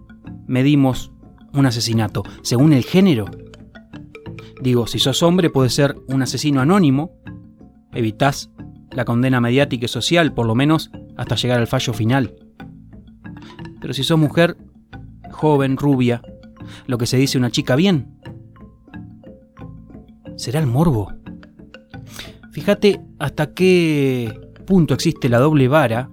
medimos 0.46 1.12
un 1.52 1.66
asesinato? 1.66 2.24
¿Según 2.42 2.72
el 2.72 2.84
género? 2.84 3.26
Digo, 4.60 4.86
si 4.86 4.98
sos 4.98 5.22
hombre 5.22 5.50
puede 5.50 5.70
ser 5.70 5.96
un 6.08 6.22
asesino 6.22 6.60
anónimo, 6.60 7.12
evitás 7.92 8.50
la 8.90 9.04
condena 9.04 9.40
mediática 9.40 9.86
y 9.86 9.88
social, 9.88 10.34
por 10.34 10.46
lo 10.46 10.54
menos 10.54 10.90
hasta 11.16 11.36
llegar 11.36 11.58
al 11.58 11.66
fallo 11.66 11.92
final. 11.92 12.34
Pero 13.80 13.92
si 13.92 14.02
sos 14.02 14.18
mujer, 14.18 14.56
joven, 15.30 15.76
rubia, 15.76 16.22
lo 16.86 16.98
que 16.98 17.06
se 17.06 17.16
dice 17.16 17.38
una 17.38 17.50
chica 17.50 17.76
bien, 17.76 18.18
¿Será 20.38 20.60
el 20.60 20.68
morbo? 20.68 21.12
Fíjate 22.52 23.00
hasta 23.18 23.54
qué 23.54 24.32
punto 24.68 24.94
existe 24.94 25.28
la 25.28 25.40
doble 25.40 25.66
vara, 25.66 26.10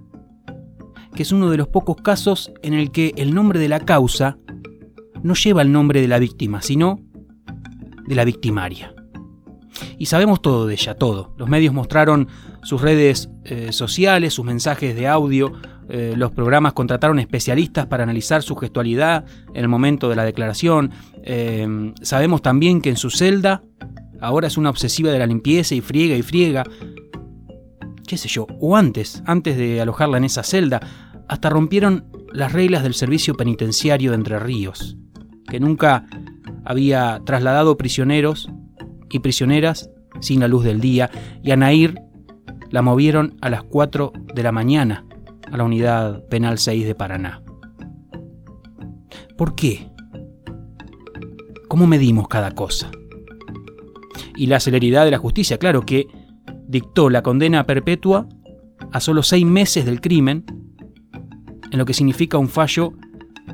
que 1.14 1.22
es 1.22 1.30
uno 1.30 1.48
de 1.48 1.56
los 1.56 1.68
pocos 1.68 1.98
casos 2.02 2.52
en 2.62 2.74
el 2.74 2.90
que 2.90 3.14
el 3.16 3.36
nombre 3.36 3.60
de 3.60 3.68
la 3.68 3.78
causa 3.78 4.36
no 5.22 5.34
lleva 5.34 5.62
el 5.62 5.70
nombre 5.70 6.00
de 6.00 6.08
la 6.08 6.18
víctima, 6.18 6.60
sino 6.60 6.98
de 8.06 8.14
la 8.14 8.24
victimaria. 8.24 8.94
Y 9.98 10.06
sabemos 10.06 10.40
todo 10.40 10.66
de 10.66 10.74
ella, 10.74 10.94
todo. 10.94 11.34
Los 11.36 11.48
medios 11.48 11.74
mostraron 11.74 12.28
sus 12.62 12.80
redes 12.80 13.28
eh, 13.44 13.72
sociales, 13.72 14.34
sus 14.34 14.44
mensajes 14.44 14.94
de 14.94 15.06
audio, 15.06 15.52
eh, 15.88 16.14
los 16.16 16.32
programas 16.32 16.72
contrataron 16.72 17.18
especialistas 17.18 17.86
para 17.86 18.02
analizar 18.02 18.42
su 18.42 18.56
gestualidad 18.56 19.24
en 19.54 19.62
el 19.62 19.68
momento 19.68 20.08
de 20.08 20.16
la 20.16 20.24
declaración. 20.24 20.92
Eh, 21.22 21.92
sabemos 22.02 22.42
también 22.42 22.80
que 22.80 22.90
en 22.90 22.96
su 22.96 23.10
celda 23.10 23.62
Ahora 24.20 24.46
es 24.46 24.56
una 24.56 24.70
obsesiva 24.70 25.10
de 25.10 25.18
la 25.18 25.26
limpieza 25.26 25.74
y 25.74 25.80
friega 25.80 26.16
y 26.16 26.22
friega. 26.22 26.64
¿Qué 28.06 28.16
sé 28.16 28.28
yo? 28.28 28.46
O 28.60 28.76
antes, 28.76 29.22
antes 29.26 29.56
de 29.56 29.80
alojarla 29.80 30.18
en 30.18 30.24
esa 30.24 30.42
celda, 30.42 30.80
hasta 31.28 31.50
rompieron 31.50 32.06
las 32.32 32.52
reglas 32.52 32.82
del 32.82 32.94
servicio 32.94 33.34
penitenciario 33.34 34.10
de 34.10 34.16
Entre 34.16 34.38
Ríos, 34.38 34.96
que 35.48 35.60
nunca 35.60 36.06
había 36.66 37.20
trasladado 37.24 37.76
prisioneros 37.76 38.50
y 39.10 39.20
prisioneras 39.20 39.90
sin 40.20 40.40
la 40.40 40.48
luz 40.48 40.64
del 40.64 40.80
día, 40.80 41.10
y 41.42 41.50
a 41.50 41.56
Nair 41.56 42.00
la 42.70 42.82
movieron 42.82 43.36
a 43.40 43.50
las 43.50 43.62
4 43.62 44.12
de 44.34 44.42
la 44.42 44.52
mañana 44.52 45.04
a 45.50 45.56
la 45.56 45.64
unidad 45.64 46.26
penal 46.28 46.58
6 46.58 46.86
de 46.86 46.94
Paraná. 46.94 47.42
¿Por 49.36 49.54
qué? 49.54 49.88
¿Cómo 51.68 51.86
medimos 51.86 52.28
cada 52.28 52.52
cosa? 52.52 52.90
y 54.36 54.46
la 54.46 54.60
celeridad 54.60 55.04
de 55.04 55.10
la 55.10 55.18
justicia, 55.18 55.58
claro, 55.58 55.82
que 55.82 56.06
dictó 56.68 57.10
la 57.10 57.22
condena 57.22 57.64
perpetua 57.64 58.28
a 58.92 59.00
solo 59.00 59.22
seis 59.22 59.46
meses 59.46 59.84
del 59.84 60.00
crimen, 60.00 60.44
en 61.70 61.78
lo 61.78 61.84
que 61.84 61.94
significa 61.94 62.38
un 62.38 62.48
fallo 62.48 62.92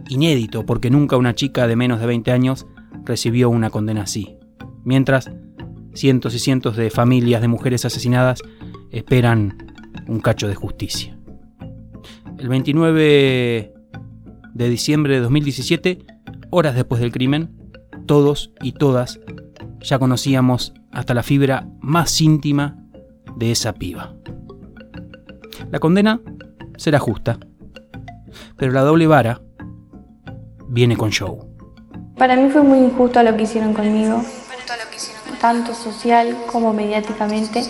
inédito, 0.09 0.67
porque 0.67 0.91
nunca 0.91 1.17
una 1.17 1.35
chica 1.35 1.67
de 1.67 1.77
menos 1.77 2.01
de 2.01 2.07
20 2.07 2.33
años 2.33 2.67
recibió 3.05 3.51
una 3.51 3.71
condena 3.71 4.03
así. 4.03 4.39
Mientras, 4.85 5.31
cientos 5.95 6.35
y 6.35 6.39
cientos 6.39 6.77
de 6.77 6.91
familias 6.91 7.41
de 7.41 7.49
mujeres 7.49 7.85
asesinadas 7.85 8.41
esperan 8.91 9.73
un 10.09 10.21
cacho 10.21 10.49
de 10.49 10.55
justicia. 10.55 11.17
El 12.39 12.49
29 12.49 13.75
de 14.55 14.69
diciembre 14.69 15.15
de 15.15 15.21
2017, 15.21 16.05
horas 16.51 16.75
después 16.75 17.01
del 17.01 17.13
crimen, 17.13 17.51
todos 18.07 18.53
y 18.61 18.73
todas 18.73 19.21
ya 19.81 19.99
conocíamos 19.99 20.75
hasta 20.91 21.15
la 21.15 21.23
fibra 21.23 21.69
más 21.81 22.21
íntima 22.21 22.77
de 23.37 23.51
esa 23.51 23.73
piba. 23.73 24.15
La 25.71 25.79
condena 25.79 26.21
será 26.77 26.99
justa, 26.99 27.39
pero 28.57 28.73
la 28.73 28.83
doble 28.83 29.07
vara 29.07 29.41
viene 30.69 30.97
con 30.97 31.11
show. 31.11 31.52
Para 32.23 32.37
mí 32.37 32.51
fue 32.51 32.63
muy 32.63 32.79
injusto 32.79 33.21
lo 33.25 33.37
que 33.37 33.43
hicieron 33.43 33.75
conmigo, 33.75 34.25
tanto 35.41 35.75
social 35.75 36.39
como 36.47 36.73
mediáticamente. 36.73 37.69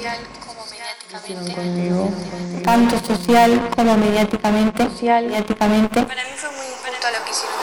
Tanto 2.62 2.98
social 2.98 3.70
como 3.74 3.96
mediáticamente. 3.96 4.84
mediáticamente. 4.84 6.02
Para 6.02 6.24
mí 6.24 6.30
fue 6.36 6.50
muy 6.50 6.66
injusto 6.66 7.06
lo 7.18 7.24
que 7.24 7.30
hicieron 7.30 7.61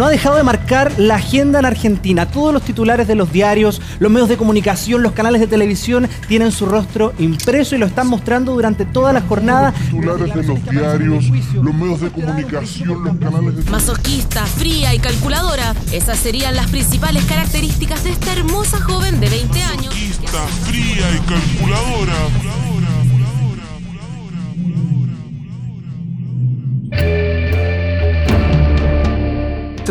no 0.00 0.06
ha 0.06 0.08
dejado 0.10 0.36
de 0.36 0.42
marcar 0.44 0.98
la 0.98 1.16
agenda 1.16 1.58
en 1.58 1.66
Argentina. 1.66 2.24
Todos 2.24 2.54
los 2.54 2.62
titulares 2.62 3.06
de 3.06 3.14
los 3.14 3.30
diarios, 3.34 3.82
los 3.98 4.10
medios 4.10 4.30
de 4.30 4.38
comunicación, 4.38 5.02
los 5.02 5.12
canales 5.12 5.42
de 5.42 5.46
televisión 5.46 6.08
tienen 6.26 6.52
su 6.52 6.64
rostro 6.64 7.12
impreso 7.18 7.76
y 7.76 7.78
lo 7.78 7.84
están 7.84 8.06
mostrando 8.06 8.54
durante 8.54 8.86
toda 8.86 9.12
la 9.12 9.20
jornada. 9.20 9.74
Los 9.74 9.90
titulares 9.90 10.34
de 10.34 10.42
los 10.42 10.64
diarios, 10.64 11.24
los 11.52 11.74
medios 11.74 12.00
de 12.00 12.10
comunicación, 12.12 13.04
los 13.04 13.18
canales 13.18 13.56
de 13.62 13.70
Masoquista, 13.70 14.46
fría 14.46 14.94
y 14.94 15.00
calculadora. 15.00 15.74
Esas 15.92 16.18
serían 16.18 16.56
las 16.56 16.70
principales 16.70 17.22
características 17.24 18.02
de 18.02 18.12
esta 18.12 18.32
hermosa 18.32 18.80
joven 18.80 19.20
de 19.20 19.28
20 19.28 19.62
años. 19.62 19.94
Masoquista, 19.94 20.46
fría 20.64 21.10
y 21.10 21.18
calculadora. 21.28 22.59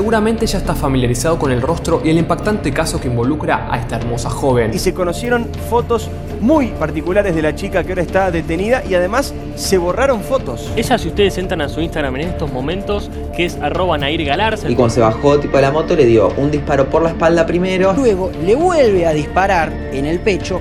Seguramente 0.10 0.48
ya 0.48 0.58
está 0.58 0.74
familiarizado 0.74 1.38
con 1.38 1.52
el 1.52 1.62
rostro 1.62 2.02
y 2.04 2.10
el 2.10 2.18
impactante 2.18 2.74
caso 2.74 3.00
que 3.00 3.08
involucra 3.08 3.72
a 3.72 3.78
esta 3.78 3.98
hermosa 3.98 4.32
joven. 4.32 4.74
Y 4.74 4.80
se 4.80 4.92
conocieron 4.92 5.46
fotos 5.70 6.10
muy 6.42 6.70
particulares 6.70 7.36
de 7.36 7.44
la 7.44 7.54
chica 7.54 7.84
que 7.84 7.90
ahora 7.90 8.02
está 8.02 8.32
detenida 8.32 8.82
y 8.90 8.96
además 8.96 9.36
se 9.54 9.78
borraron 9.78 10.22
fotos. 10.22 10.72
Ella, 10.76 10.98
si 10.98 11.10
ustedes 11.10 11.38
entran 11.38 11.62
a 11.62 11.70
su 11.70 11.80
Instagram 11.80 12.16
en 12.16 12.30
estos 12.30 12.52
momentos, 12.52 13.12
que 13.38 13.46
es 13.46 13.58
arroba 13.58 14.00
Nair 14.00 14.26
Galarza. 14.26 14.68
Y 14.68 14.74
cuando 14.74 14.96
se 14.96 15.02
bajó 15.02 15.40
tipo 15.40 15.58
de 15.58 15.62
la 15.62 15.70
moto 15.70 15.96
le 15.96 16.08
dio 16.08 16.34
un 16.38 16.50
disparo 16.50 16.90
por 16.90 17.04
la 17.04 17.10
espalda 17.10 17.46
primero. 17.46 17.94
Luego 17.94 18.32
le 18.44 18.56
vuelve 18.56 19.06
a 19.06 19.12
disparar 19.12 19.72
en 19.94 20.08
el 20.08 20.22
pecho 20.22 20.60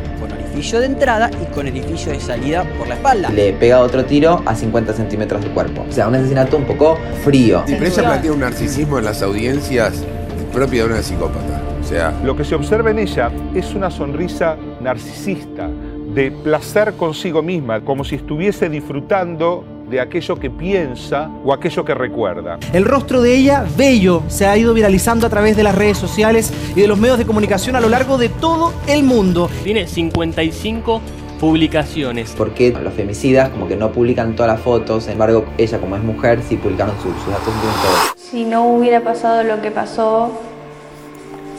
de 0.58 0.86
entrada 0.86 1.30
y 1.40 1.54
con 1.54 1.66
orificio 1.66 2.12
de 2.12 2.20
salida 2.20 2.64
por 2.76 2.88
la 2.88 2.96
espalda. 2.96 3.30
Le 3.30 3.52
pega 3.52 3.80
otro 3.80 4.04
tiro 4.04 4.42
a 4.44 4.54
50 4.54 4.92
centímetros 4.92 5.42
del 5.42 5.52
cuerpo. 5.52 5.84
O 5.88 5.92
sea, 5.92 6.08
un 6.08 6.16
asesinato 6.16 6.56
un 6.56 6.64
poco 6.64 6.98
frío. 7.24 7.62
Sí, 7.66 7.76
pero 7.78 7.86
ella 7.86 8.02
plantea 8.02 8.32
un 8.32 8.40
narcisismo 8.40 8.98
en 8.98 9.04
las 9.04 9.22
audiencias 9.22 10.04
propio 10.52 10.86
de 10.86 10.94
una 10.94 11.02
psicópata. 11.02 11.62
O 11.80 11.84
sea, 11.84 12.12
lo 12.24 12.36
que 12.36 12.44
se 12.44 12.54
observa 12.54 12.90
en 12.90 12.98
ella 12.98 13.30
es 13.54 13.74
una 13.74 13.90
sonrisa 13.90 14.56
narcisista, 14.80 15.70
de 16.14 16.32
placer 16.32 16.94
consigo 16.94 17.42
misma, 17.42 17.80
como 17.82 18.02
si 18.02 18.16
estuviese 18.16 18.68
disfrutando 18.68 19.64
de 19.90 20.00
aquello 20.00 20.36
que 20.36 20.50
piensa 20.50 21.30
o 21.44 21.52
aquello 21.52 21.84
que 21.84 21.94
recuerda. 21.94 22.58
El 22.72 22.84
rostro 22.84 23.22
de 23.22 23.34
ella, 23.34 23.64
bello, 23.76 24.22
se 24.28 24.46
ha 24.46 24.56
ido 24.56 24.74
viralizando 24.74 25.26
a 25.26 25.30
través 25.30 25.56
de 25.56 25.62
las 25.62 25.74
redes 25.74 25.98
sociales 25.98 26.52
y 26.74 26.80
de 26.80 26.88
los 26.88 26.98
medios 26.98 27.18
de 27.18 27.26
comunicación 27.26 27.76
a 27.76 27.80
lo 27.80 27.88
largo 27.88 28.18
de 28.18 28.28
todo 28.28 28.72
el 28.86 29.02
mundo. 29.02 29.50
Tiene 29.64 29.86
55 29.86 31.00
publicaciones. 31.40 32.34
Porque 32.36 32.72
los 32.72 32.92
femicidas 32.94 33.50
como 33.50 33.68
que 33.68 33.76
no 33.76 33.92
publican 33.92 34.34
todas 34.34 34.52
las 34.52 34.60
fotos, 34.60 35.04
sin 35.04 35.12
embargo 35.12 35.44
ella 35.56 35.78
como 35.78 35.96
es 35.96 36.02
mujer 36.02 36.40
sí 36.46 36.56
publicaron 36.56 36.94
sus, 36.96 37.14
sus 37.22 37.32
datos 37.32 37.48
y 37.48 37.86
todo. 37.86 38.14
Si 38.16 38.44
no 38.44 38.66
hubiera 38.66 39.00
pasado 39.00 39.44
lo 39.44 39.62
que 39.62 39.70
pasó, 39.70 40.32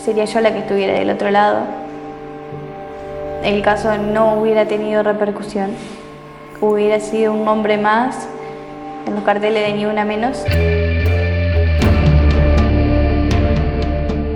sería 0.03 0.25
yo 0.25 0.41
la 0.41 0.53
que 0.53 0.59
estuviera 0.59 0.93
del 0.93 1.09
otro 1.09 1.31
lado. 1.31 1.61
El 3.43 3.61
caso 3.61 3.97
no 3.97 4.39
hubiera 4.39 4.67
tenido 4.67 5.01
repercusión. 5.01 5.71
Hubiera 6.61 6.99
sido 6.99 7.33
un 7.33 7.47
hombre 7.47 7.77
más 7.77 8.27
en 9.07 9.15
los 9.15 9.23
de 9.63 9.73
ni 9.73 9.85
una 9.85 10.03
menos. 10.03 10.43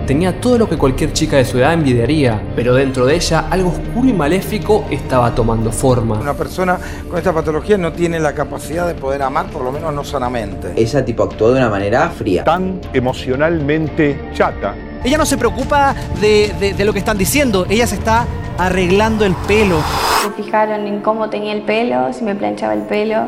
Tenía 0.07 0.41
todo 0.41 0.57
lo 0.57 0.67
que 0.67 0.77
cualquier 0.77 1.13
chica 1.13 1.37
de 1.37 1.45
su 1.45 1.59
edad 1.59 1.71
envidiaría, 1.73 2.41
pero 2.57 2.73
dentro 2.75 3.05
de 3.05 3.15
ella 3.15 3.45
algo 3.49 3.69
oscuro 3.69 4.07
y 4.09 4.11
maléfico 4.13 4.83
estaba 4.91 5.33
tomando 5.33 5.71
forma. 5.71 6.19
Una 6.19 6.33
persona 6.33 6.77
con 7.09 7.17
esta 7.17 7.31
patología 7.31 7.77
no 7.77 7.93
tiene 7.93 8.19
la 8.19 8.33
capacidad 8.33 8.85
de 8.85 8.95
poder 8.95 9.21
amar, 9.21 9.45
por 9.47 9.63
lo 9.63 9.71
menos 9.71 9.93
no 9.93 10.03
sanamente. 10.03 10.73
Ella 10.75 11.05
tipo 11.05 11.23
actuó 11.23 11.51
de 11.53 11.59
una 11.61 11.69
manera 11.69 12.09
fría. 12.09 12.43
Tan 12.43 12.81
emocionalmente 12.91 14.19
chata. 14.33 14.75
Ella 15.05 15.17
no 15.17 15.25
se 15.25 15.37
preocupa 15.37 15.95
de, 16.19 16.53
de- 16.59 16.73
de 16.73 16.85
lo 16.85 16.91
que 16.91 16.99
están 16.99 17.17
diciendo, 17.17 17.65
ella 17.69 17.87
se 17.87 17.95
está 17.95 18.25
arreglando 18.57 19.23
el 19.25 19.33
pelo. 19.47 19.77
Se 20.21 20.43
fijaron 20.43 20.85
en 20.85 20.99
cómo 20.99 21.29
tenía 21.29 21.53
el 21.53 21.61
pelo, 21.61 22.11
si 22.11 22.23
me 22.25 22.35
planchaba 22.35 22.73
el 22.73 22.81
pelo. 22.83 23.21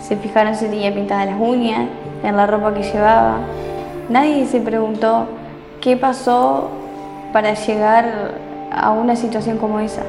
Se 0.00 0.16
fijaron 0.16 0.54
si 0.56 0.66
tenía 0.66 0.92
pintadas 0.92 1.26
las 1.26 1.40
uñas, 1.40 1.88
en 2.24 2.36
la 2.36 2.46
ropa 2.48 2.74
que 2.74 2.82
llevaba. 2.82 3.38
Nadie 4.08 4.46
se 4.46 4.60
preguntó 4.60 5.28
qué 5.80 5.96
pasó 5.96 6.70
para 7.32 7.54
llegar 7.54 8.38
a 8.72 8.90
una 8.90 9.16
situación 9.16 9.58
como 9.58 9.80
esa. 9.80 10.02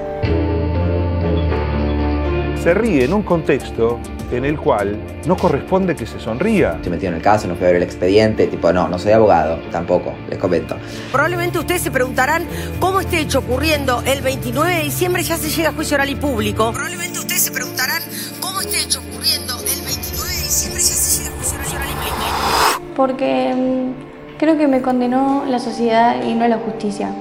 Se 2.61 2.73
ríe 2.73 3.05
en 3.05 3.13
un 3.13 3.23
contexto 3.23 3.99
en 4.31 4.45
el 4.45 4.59
cual 4.59 4.97
no 5.25 5.37
corresponde 5.37 5.95
que 5.95 6.05
se 6.05 6.19
sonría. 6.19 6.73
Estoy 6.75 6.91
metido 6.91 7.09
en 7.09 7.15
el 7.15 7.21
caso, 7.21 7.47
no 7.47 7.55
fui 7.55 7.63
a 7.63 7.67
ver 7.67 7.77
el 7.77 7.83
expediente, 7.83 8.47
tipo 8.47 8.71
no, 8.73 8.87
no 8.87 8.99
soy 8.99 9.13
abogado, 9.13 9.59
tampoco, 9.71 10.13
les 10.29 10.37
comento. 10.37 10.75
Probablemente 11.11 11.57
ustedes 11.57 11.81
se 11.81 11.91
preguntarán 11.91 12.45
cómo 12.79 12.99
este 12.99 13.19
hecho 13.19 13.39
ocurriendo 13.39 14.03
el 14.05 14.21
29 14.21 14.73
de 14.73 14.83
diciembre 14.83 15.23
ya 15.23 15.37
se 15.37 15.49
llega 15.49 15.69
a 15.69 15.73
juicio 15.73 15.95
oral 15.95 16.09
y 16.09 16.15
público. 16.15 16.71
Probablemente 16.71 17.19
ustedes 17.19 17.43
se 17.43 17.51
preguntarán 17.51 18.01
cómo 18.41 18.61
este 18.61 18.77
hecho 18.81 18.99
ocurriendo 18.99 19.55
el 19.55 19.81
29 19.85 20.29
de 20.29 20.43
diciembre 20.43 20.81
ya 20.81 20.93
se 20.93 21.23
llega 21.23 21.33
a 21.33 21.37
juicio 21.37 21.57
oral 21.57 21.89
y 21.89 21.93
público. 21.93 22.93
Porque 22.95 23.53
mm, 23.55 24.08
creo 24.39 24.57
que 24.57 24.67
me 24.67 24.81
condenó 24.81 25.43
la 25.47 25.59
sociedad 25.59 26.23
y 26.23 26.33
no 26.33 26.47
la 26.47 26.57
justicia. 26.57 27.11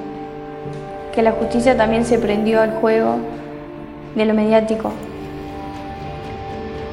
Que 1.12 1.20
la 1.20 1.33
justicia 1.33 1.76
también 1.76 2.04
se 2.07 2.18
prendió 2.18 2.62
al 2.62 2.70
juego 2.74 3.16
de 4.14 4.24
lo 4.24 4.35
mediático. 4.35 4.92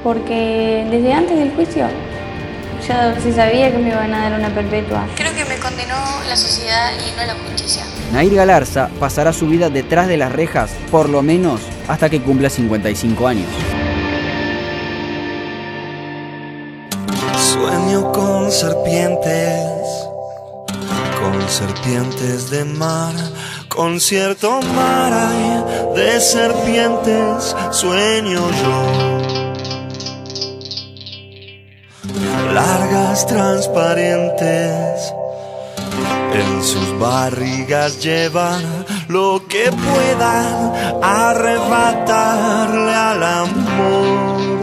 Porque 0.04 0.86
desde 0.90 1.14
antes 1.14 1.38
del 1.38 1.54
juicio 1.54 1.86
ya 2.88 3.16
se 3.20 3.34
sabía 3.34 3.72
que 3.72 3.78
me 3.78 3.90
iban 3.90 4.14
a 4.14 4.30
dar 4.30 4.40
una 4.40 4.50
perpetua. 4.50 5.06
Creo 5.16 5.34
que 5.34 5.46
me 5.46 5.58
condenó 5.58 5.96
la 6.28 6.36
sociedad 6.36 6.92
y 6.94 7.18
no 7.18 7.26
la 7.26 7.34
justicia. 7.48 7.84
Nair 8.12 8.36
Galarza 8.36 8.90
pasará 9.00 9.32
su 9.32 9.48
vida 9.48 9.70
detrás 9.70 10.08
de 10.08 10.18
las 10.18 10.32
rejas, 10.32 10.72
por 10.92 11.08
lo 11.08 11.22
menos 11.22 11.62
hasta 11.88 12.10
que 12.10 12.22
cumpla 12.22 12.50
55 12.50 13.28
años. 13.28 13.48
Sueño 17.38 18.12
con 18.12 18.52
serpientes, 18.52 19.85
serpientes 21.48 22.50
de 22.50 22.66
mar, 22.66 23.14
con 23.70 24.00
cierto 24.00 24.62
mar 24.62 25.14
hay 25.14 25.64
de 25.96 26.20
serpientes, 26.20 27.56
sueño 27.72 28.42
yo. 28.64 28.84
Largas, 32.54 33.26
transparentes, 33.28 35.14
en 36.34 36.64
sus 36.64 36.98
barrigas 37.00 38.02
llevan 38.02 38.86
lo 39.08 39.42
que 39.48 39.72
puedan 39.72 40.74
arrebatarle 41.04 42.94
al 42.94 43.24
amor. 43.24 44.55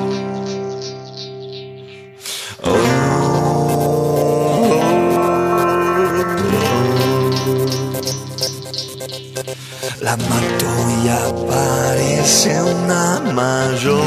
La 10.03 10.17
mato 10.17 10.67
y 11.05 11.09
aparece 11.09 12.61
una 12.61 13.21
mayor. 13.33 14.03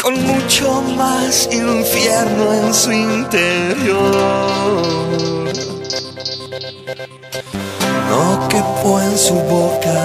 Con 0.00 0.22
mucho 0.24 0.82
más 0.96 1.48
infierno 1.50 2.52
en 2.54 2.72
su 2.72 2.92
interior. 2.92 4.14
No 8.08 8.48
quepo 8.48 9.00
en 9.00 9.18
su 9.18 9.34
boca. 9.34 9.98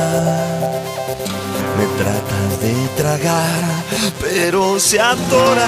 Me 1.78 1.86
tratas 2.04 2.31
de 2.62 2.74
tragar, 2.95 3.62
pero 4.19 4.80
se 4.80 5.00
atora 5.00 5.67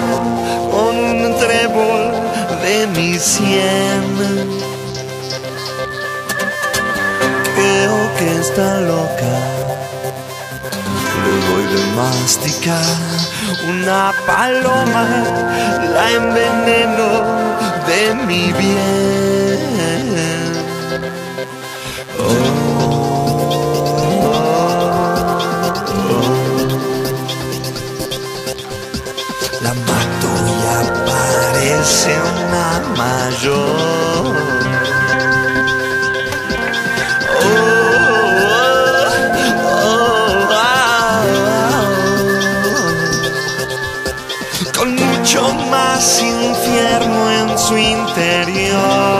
con 0.71 0.95
un 0.95 1.36
trébol 1.39 2.12
de 2.62 2.86
mi 2.88 3.17
sien. 3.17 4.03
Creo 7.56 8.13
que 8.17 8.36
está 8.39 8.82
loca. 8.82 9.34
Le 11.23 11.36
doy 11.47 11.65
de 11.73 11.82
masticar 11.95 12.97
una 13.69 14.13
paloma, 14.27 15.06
la 15.93 16.06
enveneno 16.12 17.10
de 17.88 18.01
mi 18.25 18.43
bien. 18.53 20.52
Su 47.73 47.77
interior. 47.77 49.12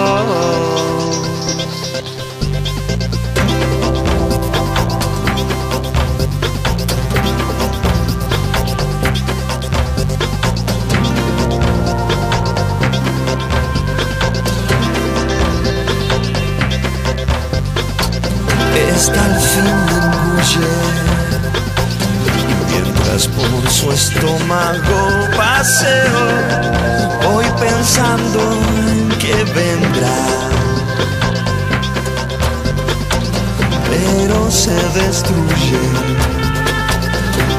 Estómago 23.94 25.30
paseo 25.38 26.24
Voy 27.24 27.46
pensando 27.60 28.40
en 28.90 29.10
que 29.20 29.36
vendrá. 29.54 30.18
Pero 33.90 34.52
se 34.52 34.74
destruye 35.00 35.84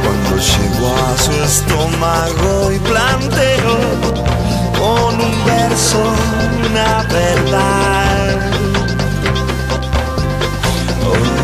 Cuando 0.03 0.37
llego 0.37 0.87
a 1.09 1.19
su 1.19 1.33
estómago 1.43 2.73
y 2.73 2.79
planteo 2.81 3.77
Con 4.79 5.21
un 5.21 5.45
verso 5.47 6.03
una 6.75 7.05
verdad. 7.05 8.05
La 11.01 11.44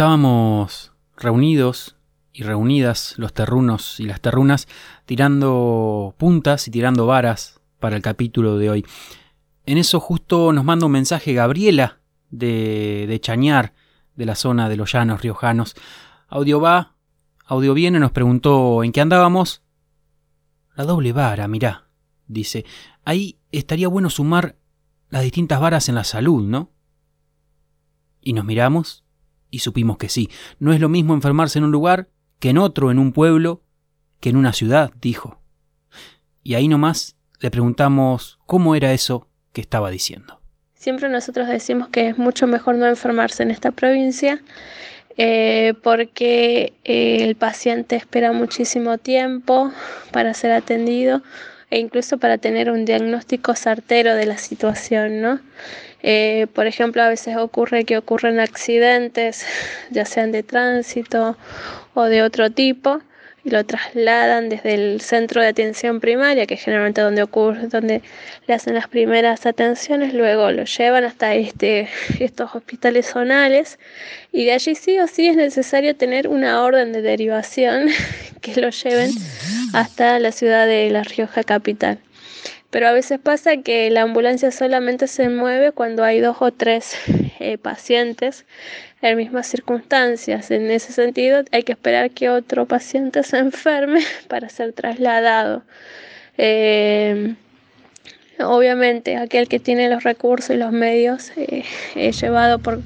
Estábamos 0.00 0.92
reunidos 1.14 1.98
y 2.32 2.42
reunidas 2.42 3.12
los 3.18 3.34
terrunos 3.34 4.00
y 4.00 4.04
las 4.04 4.22
terrunas 4.22 4.66
tirando 5.04 6.14
puntas 6.16 6.66
y 6.66 6.70
tirando 6.70 7.04
varas 7.04 7.60
para 7.78 7.96
el 7.96 8.02
capítulo 8.02 8.56
de 8.56 8.70
hoy. 8.70 8.86
En 9.66 9.76
eso 9.76 10.00
justo 10.00 10.54
nos 10.54 10.64
manda 10.64 10.86
un 10.86 10.92
mensaje 10.92 11.34
Gabriela 11.34 12.00
de, 12.30 13.04
de 13.10 13.20
Chañar, 13.20 13.74
de 14.16 14.24
la 14.24 14.36
zona 14.36 14.70
de 14.70 14.78
los 14.78 14.90
llanos 14.90 15.20
riojanos. 15.20 15.74
Audio 16.28 16.62
va, 16.62 16.94
audio 17.44 17.74
viene, 17.74 17.98
nos 17.98 18.12
preguntó 18.12 18.82
en 18.82 18.92
qué 18.92 19.02
andábamos. 19.02 19.60
La 20.76 20.84
doble 20.84 21.12
vara, 21.12 21.46
mirá, 21.46 21.90
dice. 22.26 22.64
Ahí 23.04 23.38
estaría 23.52 23.88
bueno 23.88 24.08
sumar 24.08 24.56
las 25.10 25.24
distintas 25.24 25.60
varas 25.60 25.90
en 25.90 25.94
la 25.94 26.04
salud, 26.04 26.42
¿no? 26.42 26.70
Y 28.22 28.32
nos 28.32 28.46
miramos 28.46 29.04
y 29.50 29.60
supimos 29.60 29.98
que 29.98 30.08
sí. 30.08 30.28
No 30.58 30.72
es 30.72 30.80
lo 30.80 30.88
mismo 30.88 31.14
enfermarse 31.14 31.58
en 31.58 31.64
un 31.64 31.72
lugar 31.72 32.08
que 32.38 32.50
en 32.50 32.58
otro, 32.58 32.90
en 32.90 32.98
un 32.98 33.12
pueblo, 33.12 33.62
que 34.20 34.30
en 34.30 34.36
una 34.36 34.52
ciudad, 34.52 34.92
dijo. 35.00 35.40
Y 36.42 36.54
ahí 36.54 36.68
nomás 36.68 37.16
le 37.40 37.50
preguntamos 37.50 38.38
cómo 38.46 38.74
era 38.74 38.92
eso 38.92 39.28
que 39.52 39.60
estaba 39.60 39.90
diciendo. 39.90 40.40
Siempre 40.74 41.08
nosotros 41.08 41.48
decimos 41.48 41.88
que 41.88 42.08
es 42.08 42.18
mucho 42.18 42.46
mejor 42.46 42.76
no 42.76 42.86
enfermarse 42.86 43.42
en 43.42 43.50
esta 43.50 43.70
provincia 43.70 44.42
eh, 45.18 45.74
porque 45.82 46.72
eh, 46.84 47.18
el 47.20 47.36
paciente 47.36 47.96
espera 47.96 48.32
muchísimo 48.32 48.96
tiempo 48.96 49.70
para 50.12 50.32
ser 50.32 50.52
atendido 50.52 51.22
e 51.70 51.78
incluso 51.78 52.16
para 52.16 52.38
tener 52.38 52.70
un 52.70 52.84
diagnóstico 52.84 53.54
certero 53.54 54.14
de 54.14 54.26
la 54.26 54.38
situación, 54.38 55.20
¿no? 55.20 55.40
Eh, 56.02 56.46
por 56.54 56.66
ejemplo, 56.66 57.02
a 57.02 57.08
veces 57.08 57.36
ocurre 57.36 57.84
que 57.84 57.98
ocurren 57.98 58.40
accidentes, 58.40 59.46
ya 59.90 60.04
sean 60.04 60.32
de 60.32 60.42
tránsito 60.42 61.36
o 61.94 62.04
de 62.04 62.22
otro 62.22 62.50
tipo, 62.50 63.00
y 63.44 63.50
lo 63.50 63.64
trasladan 63.64 64.48
desde 64.48 64.74
el 64.74 65.00
centro 65.00 65.40
de 65.40 65.48
atención 65.48 66.00
primaria, 66.00 66.46
que 66.46 66.54
es 66.54 66.62
generalmente 66.62 67.00
donde 67.00 67.22
ocurre, 67.22 67.68
donde 67.68 68.02
le 68.46 68.54
hacen 68.54 68.74
las 68.74 68.88
primeras 68.88 69.46
atenciones, 69.46 70.12
luego 70.12 70.50
lo 70.50 70.64
llevan 70.64 71.04
hasta 71.04 71.34
este, 71.34 71.88
estos 72.20 72.54
hospitales 72.54 73.06
zonales 73.06 73.78
y 74.32 74.44
de 74.44 74.52
allí 74.52 74.74
sí 74.74 74.98
o 74.98 75.06
sí 75.06 75.28
es 75.28 75.36
necesario 75.36 75.96
tener 75.96 76.28
una 76.28 76.62
orden 76.62 76.92
de 76.92 77.02
derivación 77.02 77.88
que 78.42 78.60
lo 78.60 78.70
lleven 78.70 79.10
hasta 79.72 80.18
la 80.18 80.32
ciudad 80.32 80.66
de 80.66 80.90
La 80.90 81.02
Rioja 81.02 81.42
capital. 81.42 81.98
Pero 82.70 82.86
a 82.86 82.92
veces 82.92 83.18
pasa 83.18 83.56
que 83.58 83.90
la 83.90 84.02
ambulancia 84.02 84.52
solamente 84.52 85.08
se 85.08 85.28
mueve 85.28 85.72
cuando 85.72 86.04
hay 86.04 86.20
dos 86.20 86.36
o 86.40 86.52
tres 86.52 86.94
eh, 87.40 87.58
pacientes 87.58 88.44
en 89.02 89.16
mismas 89.16 89.48
circunstancias. 89.48 90.50
En 90.50 90.70
ese 90.70 90.92
sentido, 90.92 91.42
hay 91.50 91.64
que 91.64 91.72
esperar 91.72 92.10
que 92.10 92.30
otro 92.30 92.66
paciente 92.66 93.22
se 93.24 93.38
enferme 93.38 94.02
para 94.28 94.48
ser 94.48 94.72
trasladado. 94.72 95.64
Eh, 96.38 97.34
obviamente, 98.38 99.16
aquel 99.16 99.48
que 99.48 99.58
tiene 99.58 99.90
los 99.90 100.04
recursos 100.04 100.50
y 100.50 100.58
los 100.58 100.70
medios 100.70 101.32
eh, 101.36 101.64
llevado 102.12 102.60
por 102.60 102.80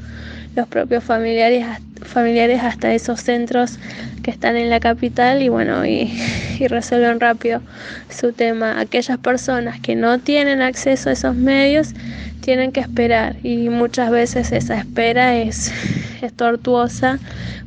los 0.54 0.68
propios 0.68 1.02
familiares, 1.02 1.66
familiares 2.02 2.62
hasta 2.62 2.94
esos 2.94 3.20
centros 3.20 3.78
que 4.22 4.30
están 4.30 4.56
en 4.56 4.70
la 4.70 4.80
capital 4.80 5.42
y 5.42 5.48
bueno, 5.48 5.84
y, 5.84 6.12
y, 6.58 6.66
resuelven 6.68 7.20
rápido 7.20 7.60
su 8.08 8.32
tema. 8.32 8.80
Aquellas 8.80 9.18
personas 9.18 9.80
que 9.80 9.96
no 9.96 10.18
tienen 10.18 10.62
acceso 10.62 11.10
a 11.10 11.12
esos 11.12 11.34
medios 11.34 11.94
tienen 12.40 12.72
que 12.72 12.80
esperar 12.80 13.36
y 13.42 13.68
muchas 13.70 14.10
veces 14.10 14.52
esa 14.52 14.76
espera 14.76 15.36
es, 15.36 15.72
es 16.22 16.32
tortuosa, 16.32 17.18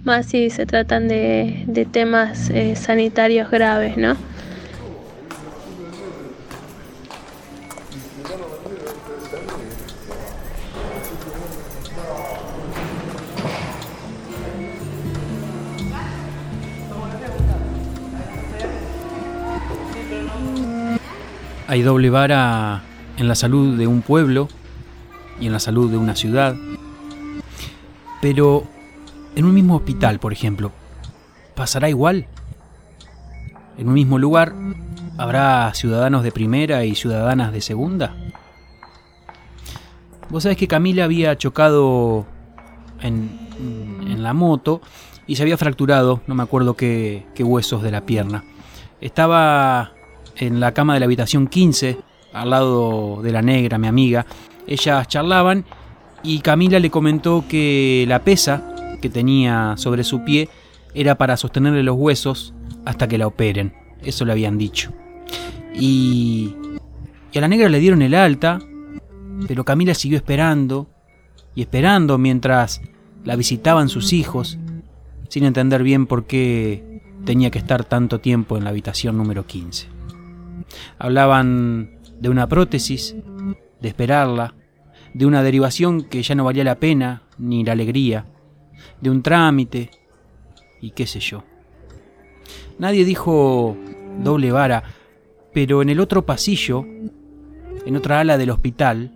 más 0.04 0.28
si 0.28 0.50
se 0.50 0.66
tratan 0.66 1.08
de, 1.08 1.64
de 1.68 1.86
temas 1.86 2.50
eh, 2.50 2.76
sanitarios 2.76 3.50
graves, 3.50 3.98
¿no? 3.98 4.16
Hay 21.70 21.82
doble 21.82 22.10
vara 22.10 22.82
en 23.18 23.28
la 23.28 23.36
salud 23.36 23.78
de 23.78 23.88
un 23.88 24.02
pueblo 24.02 24.48
y 25.42 25.48
en 25.48 25.52
la 25.52 25.60
salud 25.60 25.92
de 25.92 25.98
una 25.98 26.16
ciudad. 26.16 26.56
Pero 28.22 28.64
en 29.36 29.44
un 29.44 29.54
mismo 29.54 29.76
hospital, 29.76 30.20
por 30.20 30.32
ejemplo, 30.32 30.72
¿pasará 31.56 31.90
igual? 31.90 32.26
En 33.78 33.90
un 33.90 33.96
mismo 33.96 34.18
lugar, 34.18 34.54
¿habrá 35.18 35.74
ciudadanos 35.74 36.24
de 36.24 36.32
primera 36.32 36.86
y 36.86 36.96
ciudadanas 36.96 37.52
de 37.52 37.60
segunda? 37.60 38.16
Vos 40.30 40.44
sabés 40.44 40.58
que 40.58 40.70
Camila 40.70 41.04
había 41.04 41.38
chocado 41.38 42.26
en, 43.02 43.30
en 44.08 44.24
la 44.24 44.34
moto 44.34 44.82
y 45.28 45.36
se 45.36 45.44
había 45.44 45.58
fracturado, 45.58 46.22
no 46.28 46.36
me 46.36 46.44
acuerdo 46.44 46.76
qué, 46.76 47.26
qué 47.36 47.44
huesos 47.44 47.84
de 47.84 47.92
la 47.92 48.06
pierna. 48.06 48.46
Estaba 49.02 49.97
en 50.38 50.60
la 50.60 50.74
cama 50.74 50.94
de 50.94 51.00
la 51.00 51.06
habitación 51.06 51.48
15, 51.48 51.98
al 52.34 52.50
lado 52.50 53.22
de 53.22 53.32
la 53.32 53.42
negra, 53.42 53.78
mi 53.78 53.88
amiga. 53.88 54.26
Ellas 54.68 55.08
charlaban 55.08 55.66
y 56.24 56.40
Camila 56.40 56.80
le 56.80 56.90
comentó 56.90 57.46
que 57.48 58.06
la 58.08 58.24
pesa 58.24 58.76
que 59.02 59.10
tenía 59.10 59.76
sobre 59.78 60.04
su 60.04 60.24
pie 60.24 60.50
era 60.94 61.16
para 61.16 61.38
sostenerle 61.38 61.84
los 61.84 61.96
huesos 61.96 62.54
hasta 62.86 63.08
que 63.08 63.18
la 63.18 63.28
operen. 63.28 63.74
Eso 64.04 64.26
le 64.26 64.32
habían 64.32 64.58
dicho. 64.58 64.92
Y, 65.74 66.56
y 67.32 67.38
a 67.38 67.42
la 67.42 67.48
negra 67.48 67.70
le 67.70 67.80
dieron 67.80 68.02
el 68.02 68.16
alta, 68.16 68.60
pero 69.48 69.64
Camila 69.64 69.94
siguió 69.94 70.18
esperando 70.18 70.88
y 71.56 71.62
esperando 71.62 72.18
mientras 72.18 72.82
la 73.24 73.36
visitaban 73.36 73.90
sus 73.90 74.14
hijos, 74.14 74.58
sin 75.30 75.44
entender 75.44 75.84
bien 75.84 76.08
por 76.08 76.26
qué 76.26 77.02
tenía 77.26 77.52
que 77.52 77.60
estar 77.60 77.84
tanto 77.84 78.20
tiempo 78.20 78.58
en 78.58 78.64
la 78.64 78.70
habitación 78.70 79.18
número 79.18 79.46
15. 79.46 79.97
Hablaban 80.98 82.00
de 82.20 82.30
una 82.30 82.48
prótesis, 82.48 83.16
de 83.82 83.88
esperarla, 83.88 84.56
de 85.14 85.26
una 85.26 85.44
derivación 85.44 86.04
que 86.04 86.22
ya 86.22 86.36
no 86.36 86.44
valía 86.44 86.64
la 86.64 86.80
pena 86.80 87.24
ni 87.38 87.64
la 87.64 87.74
alegría, 87.74 88.26
de 89.02 89.10
un 89.10 89.22
trámite 89.22 89.90
y 90.82 90.92
qué 90.92 91.08
sé 91.08 91.20
yo. 91.20 91.44
Nadie 92.80 93.06
dijo 93.06 93.76
doble 94.24 94.52
vara, 94.52 94.84
pero 95.54 95.82
en 95.82 95.90
el 95.90 96.00
otro 96.00 96.26
pasillo, 96.26 96.86
en 97.86 97.96
otra 97.96 98.20
ala 98.20 98.38
del 98.38 98.52
hospital, 98.52 99.12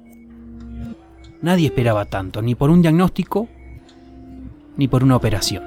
nadie 1.41 1.67
esperaba 1.67 2.05
tanto, 2.05 2.41
ni 2.41 2.55
por 2.55 2.69
un 2.69 2.81
diagnóstico, 2.81 3.47
ni 4.77 4.87
por 4.87 5.03
una 5.03 5.15
operación. 5.15 5.63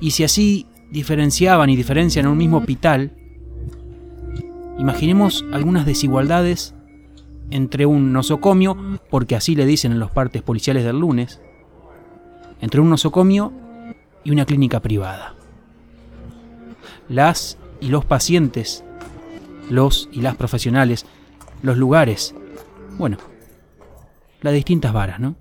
Y 0.00 0.12
si 0.12 0.24
así 0.24 0.66
diferenciaban 0.90 1.70
y 1.70 1.76
diferencian 1.76 2.26
en 2.26 2.32
un 2.32 2.38
mismo 2.38 2.58
hospital, 2.58 3.12
Imaginemos 4.78 5.44
algunas 5.52 5.86
desigualdades 5.86 6.74
entre 7.50 7.86
un 7.86 8.12
nosocomio, 8.12 8.98
porque 9.10 9.36
así 9.36 9.54
le 9.54 9.66
dicen 9.66 9.92
en 9.92 10.00
los 10.00 10.10
partes 10.10 10.42
policiales 10.42 10.84
del 10.84 10.98
lunes, 10.98 11.40
entre 12.60 12.80
un 12.80 12.88
nosocomio 12.88 13.52
y 14.24 14.30
una 14.30 14.46
clínica 14.46 14.80
privada. 14.80 15.34
Las 17.08 17.58
y 17.80 17.88
los 17.88 18.04
pacientes, 18.04 18.84
los 19.68 20.08
y 20.12 20.22
las 20.22 20.36
profesionales, 20.36 21.04
los 21.62 21.76
lugares, 21.76 22.34
bueno, 22.96 23.18
las 24.40 24.54
distintas 24.54 24.92
varas, 24.92 25.20
¿no? 25.20 25.36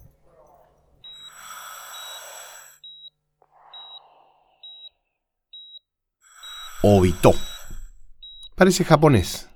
Parece 8.56 8.84
japonés. 8.84 9.50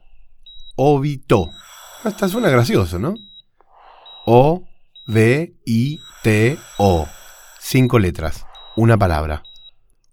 Obito. 0.75 1.49
Hasta 2.03 2.27
suena 2.27 2.49
gracioso, 2.49 2.99
¿no? 2.99 3.15
O, 4.25 4.63
V, 5.07 5.55
I, 5.65 5.99
T, 6.23 6.57
O. 6.77 7.07
Cinco 7.59 7.99
letras. 7.99 8.45
Una 8.75 8.97
palabra. 8.97 9.43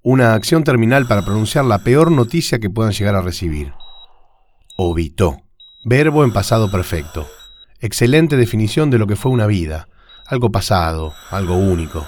Una 0.03 0.35
acción 0.35 0.65
terminal 0.65 1.07
para 1.07 1.25
pronunciar 1.25 1.65
la 1.65 1.79
peor 1.79 2.11
noticia 2.11 2.59
que 2.59 2.71
puedan 2.71 2.93
llegar 2.93 3.15
a 3.15 3.23
recibir. 3.23 3.73
Obito. 4.77 5.39
Verbo 5.85 6.25
en 6.25 6.33
pasado 6.33 6.71
perfecto. 6.71 7.27
Excelente 7.81 8.37
definición 8.37 8.91
de 8.91 8.99
lo 8.99 9.07
que 9.07 9.17
fue 9.17 9.33
una 9.33 9.47
vida. 9.47 9.89
Algo 10.27 10.51
pasado, 10.51 11.15
algo 11.31 11.57
único. 11.57 12.07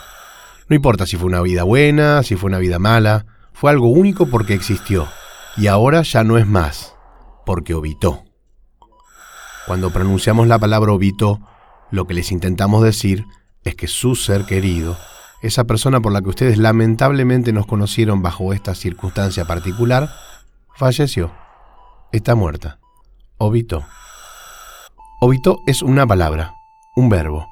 No 0.68 0.76
importa 0.76 1.06
si 1.06 1.16
fue 1.16 1.26
una 1.26 1.42
vida 1.42 1.62
buena, 1.62 2.22
si 2.22 2.36
fue 2.36 2.48
una 2.48 2.58
vida 2.58 2.78
mala, 2.78 3.26
fue 3.52 3.70
algo 3.70 3.88
único 3.88 4.26
porque 4.26 4.54
existió 4.54 5.08
y 5.56 5.66
ahora 5.68 6.02
ya 6.02 6.24
no 6.24 6.38
es 6.38 6.46
más, 6.46 6.94
porque 7.46 7.74
obitó. 7.74 8.24
Cuando 9.66 9.90
pronunciamos 9.90 10.46
la 10.46 10.58
palabra 10.58 10.92
obito, 10.92 11.40
lo 11.90 12.06
que 12.06 12.14
les 12.14 12.32
intentamos 12.32 12.82
decir 12.82 13.24
es 13.62 13.74
que 13.74 13.86
su 13.86 14.14
ser 14.14 14.44
querido 14.44 14.96
esa 15.44 15.64
persona 15.64 16.00
por 16.00 16.10
la 16.10 16.22
que 16.22 16.30
ustedes 16.30 16.56
lamentablemente 16.56 17.52
nos 17.52 17.66
conocieron 17.66 18.22
bajo 18.22 18.54
esta 18.54 18.74
circunstancia 18.74 19.44
particular, 19.44 20.08
falleció. 20.74 21.32
Está 22.12 22.34
muerta. 22.34 22.78
Obitó. 23.36 23.84
Obitó 25.20 25.60
es 25.66 25.82
una 25.82 26.06
palabra, 26.06 26.54
un 26.96 27.10
verbo, 27.10 27.46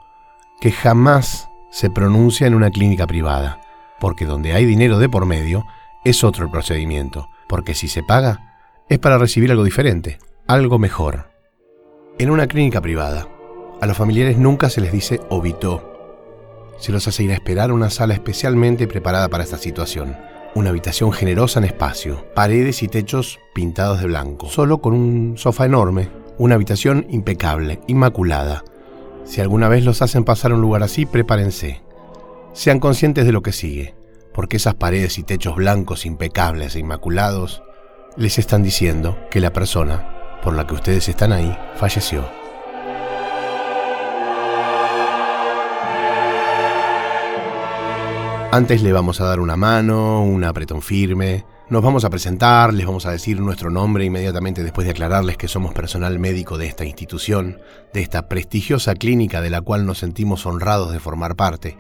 que 0.59 0.73
jamás 0.73 1.49
se 1.71 1.91
pronuncia 1.91 2.47
en 2.47 2.55
una 2.55 2.71
clínica 2.71 3.07
privada, 3.07 3.61
porque 4.01 4.25
donde 4.25 4.55
hay 4.55 4.65
dinero 4.65 4.99
de 4.99 5.11
por 5.11 5.27
medio, 5.27 5.67
es 6.03 6.25
otro 6.25 6.47
el 6.47 6.51
procedimiento, 6.51 7.29
porque 7.53 7.75
si 7.75 7.87
se 7.87 8.03
paga, 8.03 8.57
es 8.89 8.99
para 8.99 9.19
recibir 9.19 9.51
algo 9.51 9.63
diferente, 9.63 10.17
algo 10.47 10.79
mejor. 10.79 11.29
En 12.19 12.31
una 12.31 12.47
clínica 12.47 12.81
privada, 12.81 13.29
a 13.79 13.87
los 13.87 13.95
familiares 13.95 14.39
nunca 14.39 14.71
se 14.71 14.81
les 14.81 14.91
dice 14.91 15.21
obitó. 15.29 16.73
Se 16.79 16.93
los 16.93 17.07
hace 17.07 17.25
ir 17.25 17.31
a 17.31 17.35
esperar 17.35 17.69
a 17.69 17.75
una 17.75 17.91
sala 17.91 18.15
especialmente 18.15 18.87
preparada 18.87 19.29
para 19.29 19.45
esta 19.45 19.59
situación. 19.59 20.17
Una 20.55 20.71
habitación 20.71 21.13
generosa 21.13 21.59
en 21.59 21.67
espacio, 21.67 22.25
paredes 22.35 22.83
y 22.83 22.89
techos 22.89 23.39
pintados 23.55 24.01
de 24.01 24.07
blanco, 24.07 24.49
solo 24.49 24.81
con 24.81 24.95
un 24.95 25.37
sofá 25.37 25.67
enorme, 25.67 26.09
una 26.39 26.55
habitación 26.55 27.05
impecable, 27.11 27.81
inmaculada. 27.87 28.65
Si 29.27 29.43
alguna 29.43 29.69
vez 29.69 29.85
los 29.85 30.01
hacen 30.01 30.25
pasar 30.25 30.53
a 30.53 30.55
un 30.55 30.63
lugar 30.63 30.83
así, 30.83 31.05
prepárense. 31.05 31.83
Sean 32.55 32.81
conscientes 32.81 33.27
de 33.27 33.33
lo 33.33 33.43
que 33.43 33.53
sigue, 33.53 33.95
porque 34.33 34.57
esas 34.57 34.75
paredes 34.75 35.19
y 35.19 35.23
techos 35.23 35.57
blancos, 35.57 36.07
impecables 36.07 36.75
e 36.75 36.81
inmaculados, 36.81 37.63
les 38.17 38.39
están 38.39 38.63
diciendo 38.63 39.19
que 39.31 39.41
la 39.41 39.53
persona 39.53 40.39
por 40.43 40.55
la 40.55 40.67
que 40.67 40.75
ustedes 40.75 41.09
están 41.09 41.33
ahí 41.33 41.57
falleció. 41.77 42.29
Antes 48.51 48.83
le 48.83 48.93
vamos 48.93 49.19
a 49.21 49.25
dar 49.25 49.41
una 49.41 49.57
mano, 49.57 50.23
un 50.23 50.45
apretón 50.45 50.83
firme, 50.83 51.47
nos 51.71 51.83
vamos 51.83 52.05
a 52.05 52.11
presentar, 52.11 52.75
les 52.75 52.85
vamos 52.85 53.07
a 53.07 53.11
decir 53.11 53.41
nuestro 53.41 53.71
nombre 53.71 54.05
inmediatamente 54.05 54.63
después 54.63 54.85
de 54.85 54.91
aclararles 54.91 55.39
que 55.39 55.49
somos 55.49 55.73
personal 55.73 56.19
médico 56.19 56.59
de 56.59 56.67
esta 56.67 56.85
institución, 56.85 57.63
de 57.95 58.03
esta 58.03 58.29
prestigiosa 58.29 58.95
clínica 58.95 59.41
de 59.41 59.49
la 59.49 59.63
cual 59.63 59.87
nos 59.87 60.01
sentimos 60.01 60.45
honrados 60.45 60.93
de 60.93 61.01
formar 61.01 61.35
parte. 61.35 61.79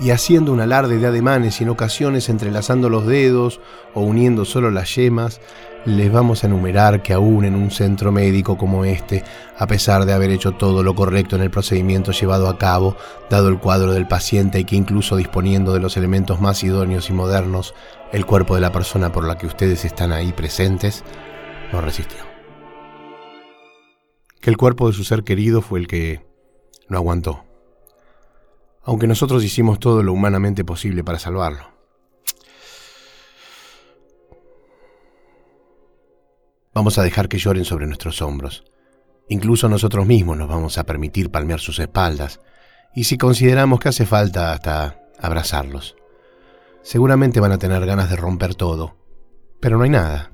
Y 0.00 0.10
haciendo 0.10 0.52
un 0.52 0.60
alarde 0.60 0.98
de 0.98 1.06
ademanes 1.06 1.60
y 1.60 1.64
en 1.64 1.70
ocasiones 1.70 2.28
entrelazando 2.28 2.88
los 2.88 3.06
dedos 3.06 3.60
o 3.94 4.00
uniendo 4.00 4.44
solo 4.44 4.70
las 4.70 4.94
yemas, 4.96 5.40
les 5.84 6.12
vamos 6.12 6.42
a 6.42 6.46
enumerar 6.46 7.02
que 7.02 7.12
aún 7.12 7.44
en 7.44 7.54
un 7.56 7.70
centro 7.70 8.12
médico 8.12 8.56
como 8.56 8.84
este, 8.84 9.24
a 9.58 9.66
pesar 9.66 10.04
de 10.04 10.12
haber 10.12 10.30
hecho 10.30 10.52
todo 10.52 10.82
lo 10.82 10.94
correcto 10.94 11.36
en 11.36 11.42
el 11.42 11.50
procedimiento 11.50 12.12
llevado 12.12 12.48
a 12.48 12.56
cabo, 12.56 12.96
dado 13.28 13.48
el 13.48 13.58
cuadro 13.58 13.92
del 13.92 14.06
paciente 14.06 14.60
y 14.60 14.64
que 14.64 14.76
incluso 14.76 15.16
disponiendo 15.16 15.72
de 15.72 15.80
los 15.80 15.96
elementos 15.96 16.40
más 16.40 16.62
idóneos 16.62 17.10
y 17.10 17.12
modernos, 17.12 17.74
el 18.12 18.26
cuerpo 18.26 18.54
de 18.54 18.60
la 18.60 18.72
persona 18.72 19.10
por 19.12 19.24
la 19.26 19.38
que 19.38 19.46
ustedes 19.46 19.84
están 19.84 20.12
ahí 20.12 20.32
presentes 20.32 21.02
no 21.72 21.80
resistió. 21.80 22.18
Que 24.40 24.50
el 24.50 24.56
cuerpo 24.56 24.88
de 24.88 24.94
su 24.94 25.04
ser 25.04 25.24
querido 25.24 25.62
fue 25.62 25.80
el 25.80 25.86
que 25.86 26.24
no 26.88 26.98
aguantó, 26.98 27.44
aunque 28.84 29.06
nosotros 29.06 29.44
hicimos 29.44 29.78
todo 29.78 30.02
lo 30.02 30.12
humanamente 30.12 30.64
posible 30.64 31.04
para 31.04 31.18
salvarlo. 31.18 31.72
Vamos 36.74 36.98
a 36.98 37.02
dejar 37.02 37.28
que 37.28 37.38
lloren 37.38 37.64
sobre 37.64 37.86
nuestros 37.86 38.22
hombros. 38.22 38.64
Incluso 39.28 39.68
nosotros 39.68 40.06
mismos 40.06 40.36
nos 40.36 40.48
vamos 40.48 40.78
a 40.78 40.84
permitir 40.84 41.30
palmear 41.30 41.60
sus 41.60 41.78
espaldas, 41.78 42.40
y 42.94 43.04
si 43.04 43.18
consideramos 43.18 43.78
que 43.78 43.88
hace 43.88 44.06
falta 44.06 44.52
hasta 44.52 44.98
abrazarlos. 45.18 45.96
Seguramente 46.82 47.40
van 47.40 47.52
a 47.52 47.58
tener 47.58 47.84
ganas 47.86 48.10
de 48.10 48.16
romper 48.16 48.54
todo, 48.54 48.96
pero 49.60 49.78
no 49.78 49.84
hay 49.84 49.90
nada. 49.90 50.32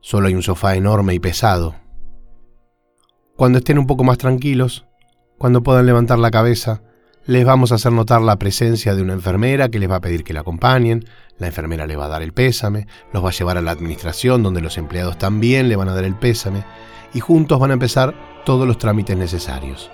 Solo 0.00 0.28
hay 0.28 0.34
un 0.34 0.42
sofá 0.42 0.74
enorme 0.74 1.14
y 1.14 1.20
pesado. 1.20 1.76
Cuando 3.36 3.58
estén 3.58 3.78
un 3.78 3.86
poco 3.86 4.02
más 4.02 4.18
tranquilos, 4.18 4.86
cuando 5.38 5.62
puedan 5.62 5.86
levantar 5.86 6.18
la 6.18 6.30
cabeza, 6.30 6.82
les 7.26 7.44
vamos 7.44 7.70
a 7.70 7.74
hacer 7.74 7.92
notar 7.92 8.22
la 8.22 8.38
presencia 8.38 8.94
de 8.94 9.02
una 9.02 9.12
enfermera 9.12 9.68
que 9.68 9.78
les 9.78 9.90
va 9.90 9.96
a 9.96 10.00
pedir 10.00 10.24
que 10.24 10.32
la 10.32 10.40
acompañen, 10.40 11.04
la 11.38 11.48
enfermera 11.48 11.86
le 11.86 11.96
va 11.96 12.06
a 12.06 12.08
dar 12.08 12.22
el 12.22 12.32
pésame, 12.32 12.86
los 13.12 13.24
va 13.24 13.28
a 13.28 13.32
llevar 13.32 13.58
a 13.58 13.62
la 13.62 13.70
administración 13.70 14.42
donde 14.42 14.60
los 14.60 14.78
empleados 14.78 15.18
también 15.18 15.68
le 15.68 15.76
van 15.76 15.88
a 15.88 15.94
dar 15.94 16.04
el 16.04 16.14
pésame 16.14 16.64
y 17.12 17.20
juntos 17.20 17.58
van 17.58 17.70
a 17.70 17.74
empezar 17.74 18.14
todos 18.44 18.66
los 18.66 18.78
trámites 18.78 19.16
necesarios. 19.16 19.90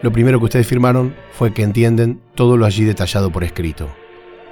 Lo 0.00 0.12
primero 0.12 0.38
que 0.38 0.44
ustedes 0.44 0.66
firmaron 0.66 1.14
fue 1.32 1.52
que 1.52 1.64
entienden 1.64 2.20
todo 2.36 2.56
lo 2.56 2.64
allí 2.64 2.84
detallado 2.84 3.32
por 3.32 3.42
escrito 3.42 3.88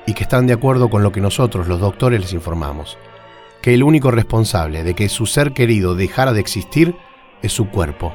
y 0.06 0.14
que 0.14 0.24
están 0.24 0.46
de 0.48 0.54
acuerdo 0.54 0.90
con 0.90 1.04
lo 1.04 1.12
que 1.12 1.20
nosotros, 1.20 1.68
los 1.68 1.80
doctores, 1.80 2.20
les 2.20 2.32
informamos, 2.32 2.98
que 3.62 3.74
el 3.74 3.84
único 3.84 4.10
responsable 4.10 4.82
de 4.82 4.94
que 4.94 5.08
su 5.08 5.26
ser 5.26 5.52
querido 5.52 5.94
dejara 5.94 6.32
de 6.32 6.40
existir 6.40 6.96
es 7.42 7.52
su 7.52 7.68
cuerpo 7.70 8.12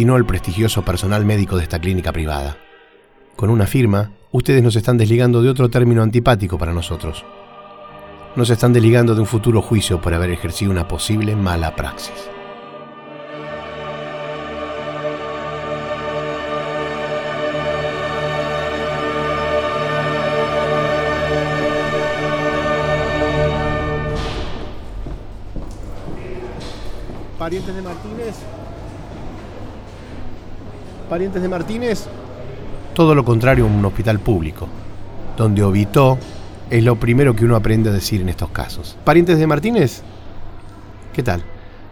y 0.00 0.06
no 0.06 0.16
el 0.16 0.24
prestigioso 0.24 0.82
personal 0.82 1.26
médico 1.26 1.58
de 1.58 1.64
esta 1.64 1.78
clínica 1.78 2.10
privada. 2.10 2.56
Con 3.36 3.50
una 3.50 3.66
firma, 3.66 4.12
ustedes 4.32 4.62
nos 4.62 4.74
están 4.74 4.96
desligando 4.96 5.42
de 5.42 5.50
otro 5.50 5.68
término 5.68 6.02
antipático 6.02 6.56
para 6.56 6.72
nosotros. 6.72 7.22
Nos 8.34 8.48
están 8.48 8.72
desligando 8.72 9.14
de 9.14 9.20
un 9.20 9.26
futuro 9.26 9.60
juicio 9.60 10.00
por 10.00 10.14
haber 10.14 10.30
ejercido 10.30 10.70
una 10.70 10.88
posible 10.88 11.36
mala 11.36 11.76
praxis. 11.76 12.14
Parientes 27.38 27.74
de 27.74 27.82
Martínez, 27.82 28.19
parientes 31.10 31.42
de 31.42 31.48
Martínez? 31.48 32.06
Todo 32.94 33.16
lo 33.16 33.24
contrario 33.24 33.64
a 33.64 33.68
un 33.68 33.84
hospital 33.84 34.20
público, 34.20 34.68
donde 35.36 35.62
obitó 35.62 36.16
es 36.70 36.84
lo 36.84 36.96
primero 36.96 37.34
que 37.34 37.44
uno 37.44 37.56
aprende 37.56 37.90
a 37.90 37.92
decir 37.92 38.20
en 38.20 38.28
estos 38.28 38.50
casos. 38.50 38.96
¿Parientes 39.04 39.36
de 39.36 39.46
Martínez? 39.48 40.02
¿Qué 41.12 41.24
tal? 41.24 41.42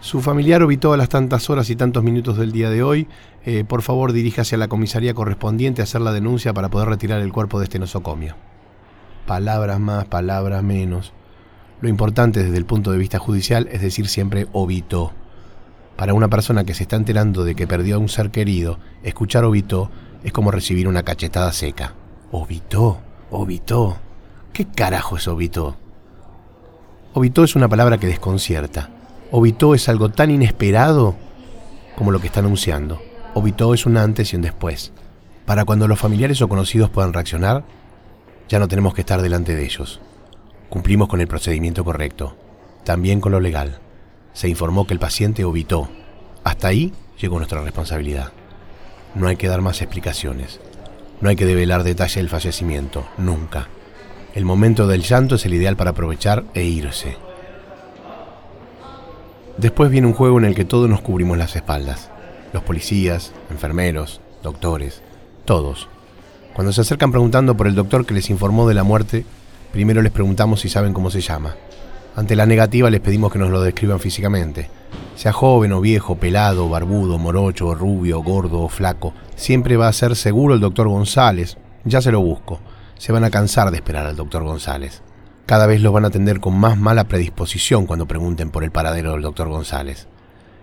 Su 0.00 0.20
familiar 0.20 0.62
obitó 0.62 0.92
a 0.92 0.96
las 0.96 1.08
tantas 1.08 1.50
horas 1.50 1.68
y 1.68 1.74
tantos 1.74 2.04
minutos 2.04 2.38
del 2.38 2.52
día 2.52 2.70
de 2.70 2.84
hoy. 2.84 3.08
Eh, 3.44 3.64
por 3.66 3.82
favor, 3.82 4.12
diríjase 4.12 4.54
a 4.54 4.58
la 4.58 4.68
comisaría 4.68 5.14
correspondiente 5.14 5.82
a 5.82 5.84
hacer 5.84 6.00
la 6.00 6.12
denuncia 6.12 6.54
para 6.54 6.68
poder 6.68 6.88
retirar 6.88 7.20
el 7.20 7.32
cuerpo 7.32 7.58
de 7.58 7.64
este 7.64 7.80
nosocomio. 7.80 8.36
Palabras 9.26 9.80
más, 9.80 10.04
palabras 10.04 10.62
menos. 10.62 11.12
Lo 11.80 11.88
importante 11.88 12.44
desde 12.44 12.56
el 12.56 12.66
punto 12.66 12.92
de 12.92 12.98
vista 12.98 13.18
judicial 13.18 13.68
es 13.72 13.82
decir 13.82 14.06
siempre 14.06 14.46
obitó. 14.52 15.12
Para 15.98 16.14
una 16.14 16.28
persona 16.28 16.62
que 16.62 16.74
se 16.74 16.84
está 16.84 16.94
enterando 16.94 17.42
de 17.42 17.56
que 17.56 17.66
perdió 17.66 17.96
a 17.96 17.98
un 17.98 18.08
ser 18.08 18.30
querido, 18.30 18.78
escuchar 19.02 19.44
obitó 19.44 19.90
es 20.22 20.32
como 20.32 20.52
recibir 20.52 20.86
una 20.86 21.02
cachetada 21.02 21.52
seca. 21.52 21.94
Obitó, 22.30 23.00
obitó. 23.32 23.96
¿Qué 24.52 24.64
carajo 24.64 25.16
es 25.16 25.26
obitó? 25.26 25.76
Obitó 27.14 27.42
es 27.42 27.56
una 27.56 27.66
palabra 27.66 27.98
que 27.98 28.06
desconcierta. 28.06 28.90
Obitó 29.32 29.74
es 29.74 29.88
algo 29.88 30.08
tan 30.08 30.30
inesperado 30.30 31.16
como 31.96 32.12
lo 32.12 32.20
que 32.20 32.28
está 32.28 32.38
anunciando. 32.38 33.02
Obitó 33.34 33.74
es 33.74 33.84
un 33.84 33.96
antes 33.96 34.32
y 34.32 34.36
un 34.36 34.42
después. 34.42 34.92
Para 35.46 35.64
cuando 35.64 35.88
los 35.88 35.98
familiares 35.98 36.40
o 36.42 36.48
conocidos 36.48 36.90
puedan 36.90 37.12
reaccionar, 37.12 37.64
ya 38.48 38.60
no 38.60 38.68
tenemos 38.68 38.94
que 38.94 39.00
estar 39.00 39.20
delante 39.20 39.56
de 39.56 39.64
ellos. 39.64 40.00
Cumplimos 40.68 41.08
con 41.08 41.20
el 41.20 41.26
procedimiento 41.26 41.84
correcto, 41.84 42.36
también 42.84 43.20
con 43.20 43.32
lo 43.32 43.40
legal 43.40 43.80
se 44.38 44.48
informó 44.48 44.86
que 44.86 44.94
el 44.94 45.00
paciente 45.00 45.44
obitó. 45.44 45.88
Hasta 46.44 46.68
ahí 46.68 46.92
llegó 47.20 47.38
nuestra 47.38 47.60
responsabilidad. 47.60 48.30
No 49.16 49.26
hay 49.26 49.34
que 49.34 49.48
dar 49.48 49.62
más 49.62 49.82
explicaciones. 49.82 50.60
No 51.20 51.28
hay 51.28 51.34
que 51.34 51.44
develar 51.44 51.82
detalle 51.82 52.20
del 52.20 52.28
fallecimiento, 52.28 53.04
nunca. 53.16 53.66
El 54.36 54.44
momento 54.44 54.86
del 54.86 55.02
llanto 55.02 55.34
es 55.34 55.44
el 55.44 55.54
ideal 55.54 55.76
para 55.76 55.90
aprovechar 55.90 56.44
e 56.54 56.62
irse. 56.62 57.16
Después 59.56 59.90
viene 59.90 60.06
un 60.06 60.14
juego 60.14 60.38
en 60.38 60.44
el 60.44 60.54
que 60.54 60.64
todos 60.64 60.88
nos 60.88 61.00
cubrimos 61.00 61.36
las 61.36 61.56
espaldas. 61.56 62.08
Los 62.52 62.62
policías, 62.62 63.32
enfermeros, 63.50 64.20
doctores, 64.44 65.02
todos. 65.46 65.88
Cuando 66.54 66.72
se 66.72 66.82
acercan 66.82 67.10
preguntando 67.10 67.56
por 67.56 67.66
el 67.66 67.74
doctor 67.74 68.06
que 68.06 68.14
les 68.14 68.30
informó 68.30 68.68
de 68.68 68.74
la 68.74 68.84
muerte, 68.84 69.26
primero 69.72 70.00
les 70.00 70.12
preguntamos 70.12 70.60
si 70.60 70.68
saben 70.68 70.92
cómo 70.92 71.10
se 71.10 71.22
llama. 71.22 71.56
Ante 72.18 72.34
la 72.34 72.46
negativa 72.46 72.90
les 72.90 73.00
pedimos 73.00 73.30
que 73.32 73.38
nos 73.38 73.50
lo 73.50 73.62
describan 73.62 74.00
físicamente. 74.00 74.68
Sea 75.14 75.32
joven 75.32 75.70
o 75.70 75.80
viejo, 75.80 76.16
pelado, 76.16 76.68
barbudo, 76.68 77.16
morocho, 77.16 77.76
rubio, 77.76 78.24
gordo 78.24 78.62
o 78.62 78.68
flaco, 78.68 79.14
siempre 79.36 79.76
va 79.76 79.86
a 79.86 79.92
ser 79.92 80.16
seguro 80.16 80.54
el 80.54 80.58
doctor 80.58 80.88
González. 80.88 81.58
Ya 81.84 82.00
se 82.00 82.10
lo 82.10 82.20
busco. 82.20 82.58
Se 82.98 83.12
van 83.12 83.22
a 83.22 83.30
cansar 83.30 83.70
de 83.70 83.76
esperar 83.76 84.04
al 84.04 84.16
doctor 84.16 84.42
González. 84.42 85.00
Cada 85.46 85.68
vez 85.68 85.80
los 85.80 85.92
van 85.92 86.06
a 86.06 86.08
atender 86.08 86.40
con 86.40 86.58
más 86.58 86.76
mala 86.76 87.04
predisposición 87.04 87.86
cuando 87.86 88.08
pregunten 88.08 88.50
por 88.50 88.64
el 88.64 88.72
paradero 88.72 89.12
del 89.12 89.22
doctor 89.22 89.48
González. 89.48 90.08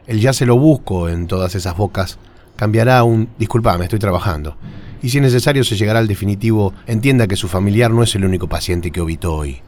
El 0.07 0.19
ya 0.19 0.33
se 0.33 0.45
lo 0.45 0.57
busco 0.57 1.07
en 1.07 1.25
todas 1.27 1.55
esas 1.55 1.77
bocas 1.77 2.19
cambiará 2.57 3.01
un 3.05 3.29
disculpame, 3.39 3.85
estoy 3.85 3.99
trabajando. 3.99 4.57
y 5.01 5.09
si 5.09 5.19
es 5.19 5.23
necesario 5.23 5.63
se 5.63 5.77
llegará 5.77 5.99
al 5.99 6.07
definitivo, 6.09 6.73
entienda 6.85 7.27
que 7.27 7.37
su 7.37 7.47
familiar 7.47 7.91
no 7.91 8.03
es 8.03 8.13
el 8.15 8.25
único 8.25 8.49
paciente 8.49 8.91
que 8.91 8.99
obitó 8.99 9.35
hoy. 9.35 9.61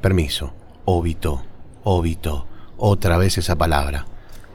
Permiso, 0.00 0.54
obitó, 0.86 1.42
obitó, 1.82 2.46
otra 2.76 3.18
vez 3.18 3.36
esa 3.38 3.56
palabra. 3.56 4.06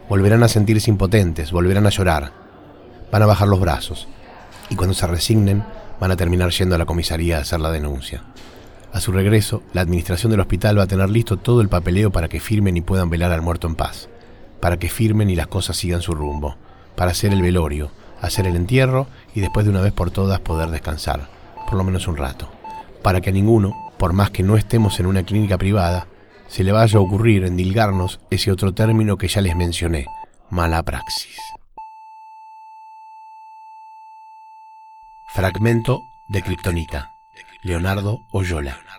Volverán 0.10 0.44
a 0.44 0.48
sentirse 0.48 0.90
impotentes, 0.90 1.52
volverán 1.52 1.86
a 1.86 1.90
llorar, 1.90 2.32
van 3.12 3.22
a 3.22 3.26
bajar 3.26 3.50
los 3.50 3.60
brazos, 3.60 4.08
y 4.70 4.76
cuando 4.76 4.94
se 4.94 5.06
resignen 5.08 5.64
van 6.00 6.12
a 6.12 6.16
terminar 6.16 6.50
yendo 6.50 6.76
a 6.76 6.78
la 6.78 6.86
comisaría 6.86 7.38
a 7.38 7.42
hacer 7.42 7.60
la 7.60 7.70
denuncia. 7.70 8.24
A 8.94 9.02
su 9.02 9.12
regreso, 9.12 9.62
la 9.74 9.82
administración 9.82 10.32
del 10.32 10.40
hospital 10.40 10.80
va 10.80 10.84
a 10.84 10.88
tener 10.88 11.10
listo 11.10 11.38
todo 11.38 11.62
el 11.62 11.70
papeleo 11.70 12.12
para 12.12 12.30
que 12.30 12.40
firmen 12.40 12.78
y 12.78 12.82
puedan 12.82 13.10
velar 13.10 13.34
al 13.34 13.42
muerto 13.42 13.68
en 13.68 13.76
paz, 13.76 14.08
para 14.62 14.78
que 14.78 14.90
firmen 14.90 15.30
y 15.30 15.36
las 15.36 15.48
cosas 15.48 15.76
sigan 15.76 16.02
su 16.02 16.14
rumbo, 16.14 16.56
para 16.96 17.12
hacer 17.12 17.34
el 17.34 17.42
velorio, 17.42 17.92
hacer 18.22 18.48
el 18.48 18.56
entierro 18.56 19.08
y 19.36 19.42
después 19.42 19.66
de 19.66 19.72
una 19.72 19.82
vez 19.82 19.92
por 19.92 20.12
todas 20.12 20.40
poder 20.40 20.70
descansar, 20.70 21.28
por 21.68 21.78
lo 21.78 21.84
menos 21.84 22.08
un 22.08 22.16
rato, 22.16 22.50
para 23.04 23.20
que 23.20 23.32
a 23.32 23.34
ninguno, 23.34 23.92
por 23.98 24.14
más 24.14 24.30
que 24.30 24.44
no 24.44 24.56
estemos 24.56 25.00
en 25.00 25.08
una 25.08 25.24
clínica 25.24 25.58
privada, 25.58 26.08
se 26.52 26.66
le 26.66 26.74
vaya 26.74 27.00
a 27.00 27.02
ocurrir 27.02 27.46
endilgarnos 27.46 28.20
ese 28.30 28.52
otro 28.52 28.74
término 28.74 29.18
que 29.18 29.30
ya 29.30 29.40
les 29.40 29.56
mencioné, 29.56 30.06
mala 30.50 30.84
praxis. 30.84 31.38
Fragmento 35.34 36.02
de 36.28 36.42
Kryptonita. 36.42 37.14
Leonardo 37.64 38.20
Oyola. 38.34 38.91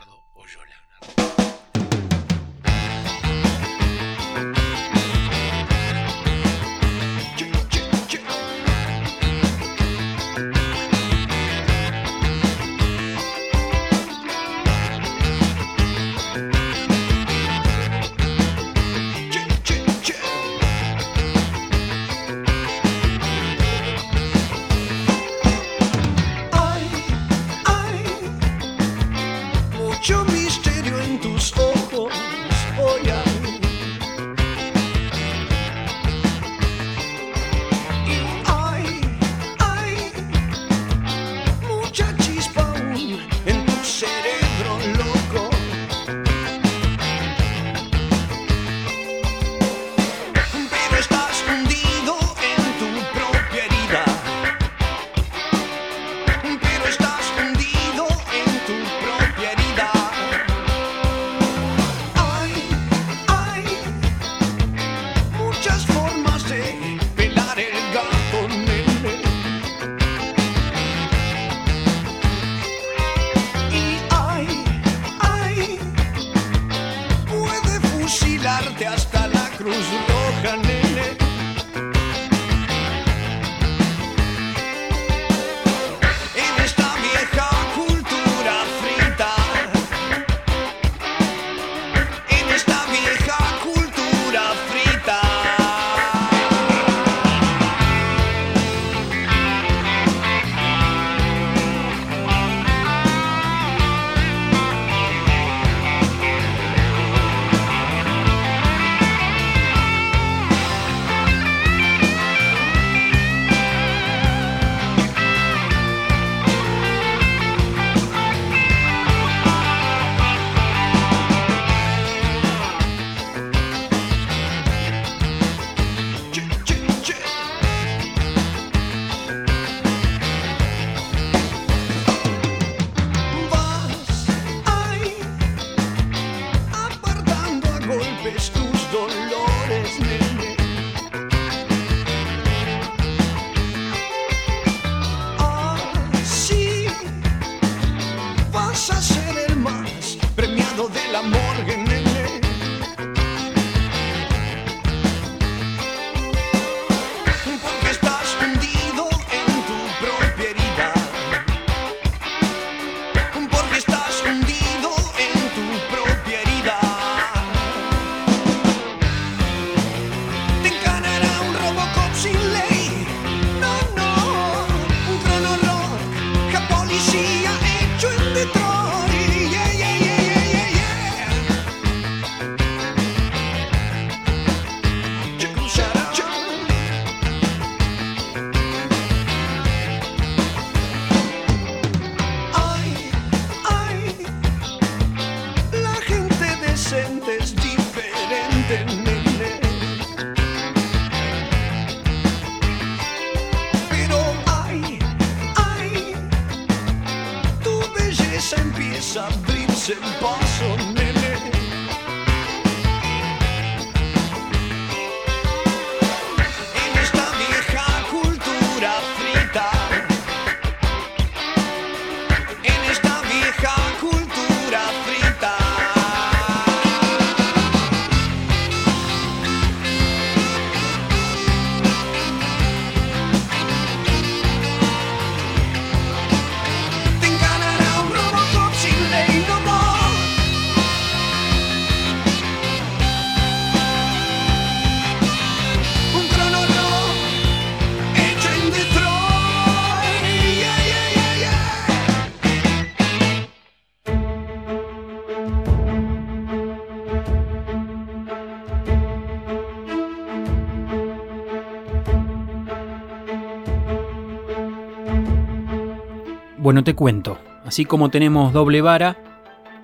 Bueno, 266.62 266.84
te 266.84 266.94
cuento. 266.94 267.38
Así 267.64 267.84
como 267.84 268.08
tenemos 268.08 268.52
doble 268.52 268.82
vara, 268.82 269.16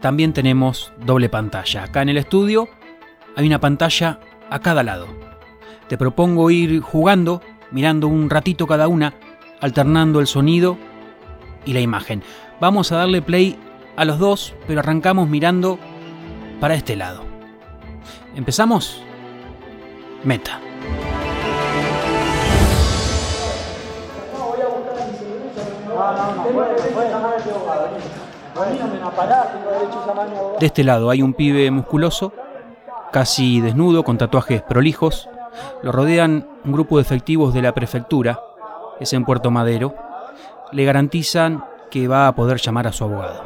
también 0.00 0.32
tenemos 0.32 0.92
doble 1.04 1.28
pantalla. 1.28 1.82
Acá 1.82 2.02
en 2.02 2.08
el 2.08 2.18
estudio 2.18 2.68
hay 3.34 3.48
una 3.48 3.58
pantalla 3.58 4.20
a 4.48 4.60
cada 4.60 4.84
lado. 4.84 5.08
Te 5.88 5.98
propongo 5.98 6.52
ir 6.52 6.80
jugando, 6.80 7.42
mirando 7.72 8.06
un 8.06 8.30
ratito 8.30 8.68
cada 8.68 8.86
una, 8.86 9.14
alternando 9.60 10.20
el 10.20 10.28
sonido 10.28 10.78
y 11.64 11.72
la 11.72 11.80
imagen. 11.80 12.22
Vamos 12.60 12.92
a 12.92 12.98
darle 12.98 13.22
play 13.22 13.58
a 13.96 14.04
los 14.04 14.20
dos, 14.20 14.54
pero 14.68 14.78
arrancamos 14.78 15.28
mirando 15.28 15.80
para 16.60 16.76
este 16.76 16.94
lado. 16.94 17.24
¿Empezamos? 18.36 19.02
Meta. 20.22 20.60
De 30.58 30.66
este 30.66 30.84
lado 30.84 31.10
hay 31.10 31.22
un 31.22 31.34
pibe 31.34 31.70
musculoso, 31.70 32.32
casi 33.12 33.60
desnudo, 33.60 34.02
con 34.02 34.18
tatuajes 34.18 34.62
prolijos. 34.62 35.28
Lo 35.82 35.92
rodean 35.92 36.46
un 36.64 36.72
grupo 36.72 36.96
de 36.96 37.02
efectivos 37.02 37.54
de 37.54 37.62
la 37.62 37.72
prefectura, 37.72 38.40
es 39.00 39.12
en 39.12 39.24
Puerto 39.24 39.50
Madero. 39.50 39.94
Le 40.72 40.84
garantizan 40.84 41.64
que 41.90 42.08
va 42.08 42.28
a 42.28 42.34
poder 42.34 42.58
llamar 42.58 42.86
a 42.86 42.92
su 42.92 43.04
abogado. 43.04 43.42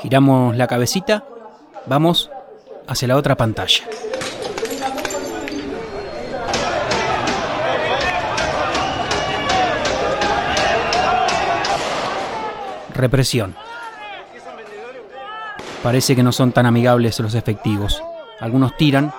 Giramos 0.00 0.56
la 0.56 0.66
cabecita, 0.66 1.24
vamos 1.86 2.30
hacia 2.86 3.08
la 3.08 3.16
otra 3.16 3.36
pantalla. 3.36 3.84
Represión. 12.94 13.56
Parece 15.82 16.16
que 16.16 16.22
no 16.22 16.32
son 16.32 16.52
tan 16.52 16.64
amigables 16.64 17.20
los 17.20 17.34
efectivos. 17.34 18.02
Algunos 18.40 18.76
tiran, 18.76 19.12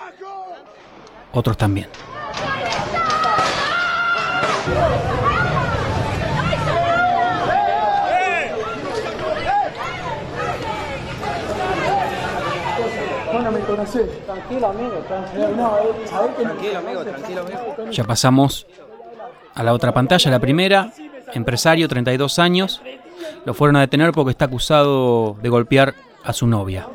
otros 1.31 1.57
también. 1.57 1.87
Tranquilo, 13.75 14.67
amigo, 14.67 14.91
tranquilo. 15.07 15.47
Tranquilo, 16.37 16.77
amigo, 16.79 17.03
tranquilo. 17.03 17.91
Ya 17.91 18.03
pasamos 18.03 18.67
a 19.53 19.63
la 19.63 19.73
otra 19.73 19.93
pantalla, 19.93 20.31
la 20.31 20.39
primera. 20.39 20.91
Empresario, 21.33 21.87
32 21.87 22.39
años. 22.39 22.81
Lo 23.45 23.53
fueron 23.53 23.75
a 23.75 23.81
detener 23.81 24.11
porque 24.11 24.31
está 24.31 24.45
acusado 24.45 25.35
de 25.41 25.49
golpear 25.49 25.95
a 26.23 26.33
su 26.33 26.47
novia. 26.47 26.87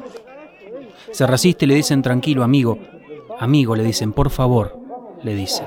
Se 1.12 1.26
resiste 1.26 1.64
y 1.64 1.68
le 1.68 1.74
dicen 1.74 2.02
tranquilo, 2.02 2.44
amigo. 2.44 2.78
Amigo, 3.38 3.74
le 3.74 3.82
dicen, 3.82 4.12
por 4.12 4.30
favor, 4.30 4.78
le 5.22 5.34
dicen. 5.34 5.66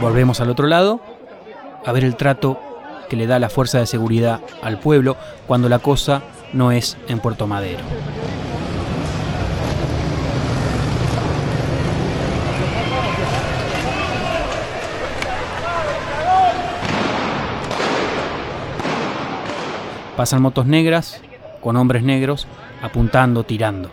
Volvemos 0.00 0.40
al 0.40 0.50
otro 0.50 0.66
lado 0.66 1.00
a 1.84 1.92
ver 1.92 2.04
el 2.04 2.16
trato 2.16 2.60
que 3.08 3.16
le 3.16 3.26
da 3.26 3.38
la 3.38 3.48
fuerza 3.48 3.78
de 3.78 3.86
seguridad 3.86 4.40
al 4.62 4.78
pueblo 4.78 5.16
cuando 5.46 5.68
la 5.68 5.78
cosa 5.78 6.22
no 6.52 6.72
es 6.72 6.96
en 7.08 7.18
Puerto 7.20 7.46
Madero. 7.46 7.80
Pasan 20.16 20.42
motos 20.42 20.66
negras 20.66 21.20
con 21.60 21.76
hombres 21.76 22.02
negros 22.02 22.48
apuntando, 22.82 23.44
tirando. 23.44 23.90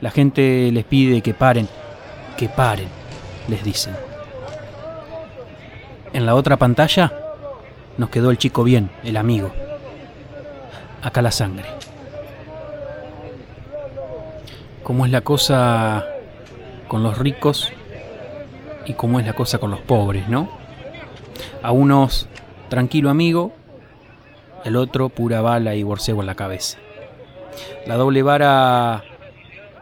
La 0.00 0.10
gente 0.10 0.70
les 0.72 0.84
pide 0.84 1.20
que 1.20 1.34
paren, 1.34 1.68
que 2.36 2.48
paren, 2.48 2.88
les 3.48 3.64
dicen. 3.64 3.96
En 6.12 6.26
la 6.26 6.34
otra 6.34 6.56
pantalla 6.56 7.12
nos 7.98 8.10
quedó 8.10 8.30
el 8.30 8.38
chico 8.38 8.62
bien, 8.62 8.90
el 9.02 9.16
amigo 9.16 9.52
acá 11.02 11.22
la 11.22 11.30
sangre. 11.30 11.68
¿Cómo 14.82 15.04
es 15.04 15.12
la 15.12 15.22
cosa 15.22 16.06
con 16.88 17.02
los 17.02 17.18
ricos 17.18 17.72
y 18.86 18.94
cómo 18.94 19.18
es 19.18 19.26
la 19.26 19.32
cosa 19.32 19.58
con 19.58 19.70
los 19.70 19.80
pobres, 19.80 20.28
no? 20.28 20.48
A 21.62 21.72
unos 21.72 22.28
tranquilo 22.68 23.10
amigo, 23.10 23.52
el 24.64 24.76
otro 24.76 25.08
pura 25.08 25.40
bala 25.40 25.74
y 25.74 25.82
borcego 25.82 26.20
en 26.20 26.26
la 26.26 26.34
cabeza. 26.34 26.78
La 27.86 27.96
doble 27.96 28.22
vara 28.22 29.02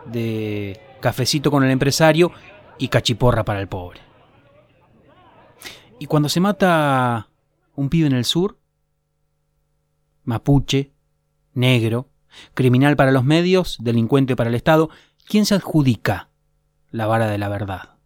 de 0.06 0.80
cafecito 1.00 1.50
con 1.50 1.64
el 1.64 1.70
empresario 1.70 2.32
y 2.78 2.88
cachiporra 2.88 3.44
para 3.44 3.60
el 3.60 3.68
pobre. 3.68 4.00
Y 5.98 6.06
cuando 6.06 6.28
se 6.28 6.40
mata 6.40 7.28
un 7.76 7.88
pibe 7.88 8.06
en 8.06 8.14
el 8.14 8.24
sur, 8.24 8.58
mapuche, 10.24 10.93
negro, 11.54 12.10
criminal 12.54 12.96
para 12.96 13.12
los 13.12 13.24
medios, 13.24 13.78
delincuente 13.80 14.36
para 14.36 14.50
el 14.50 14.56
Estado, 14.56 14.90
¿quién 15.26 15.46
se 15.46 15.54
adjudica 15.54 16.30
la 16.90 17.06
vara 17.06 17.28
de 17.28 17.38
la 17.38 17.48
verdad? 17.48 17.98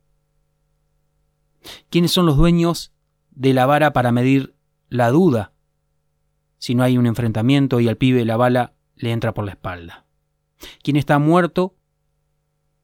¿Quiénes 1.90 2.12
son 2.12 2.26
los 2.26 2.36
dueños 2.36 2.92
de 3.30 3.54
la 3.54 3.66
vara 3.66 3.92
para 3.92 4.12
medir 4.12 4.54
la 4.88 5.10
duda 5.10 5.52
si 6.58 6.74
no 6.74 6.82
hay 6.82 6.98
un 6.98 7.06
enfrentamiento 7.06 7.80
y 7.80 7.88
al 7.88 7.96
pibe 7.96 8.24
la 8.24 8.36
bala 8.36 8.74
le 8.96 9.12
entra 9.12 9.34
por 9.34 9.44
la 9.44 9.52
espalda? 9.52 10.06
¿Quién 10.82 10.96
está 10.96 11.18
muerto 11.18 11.76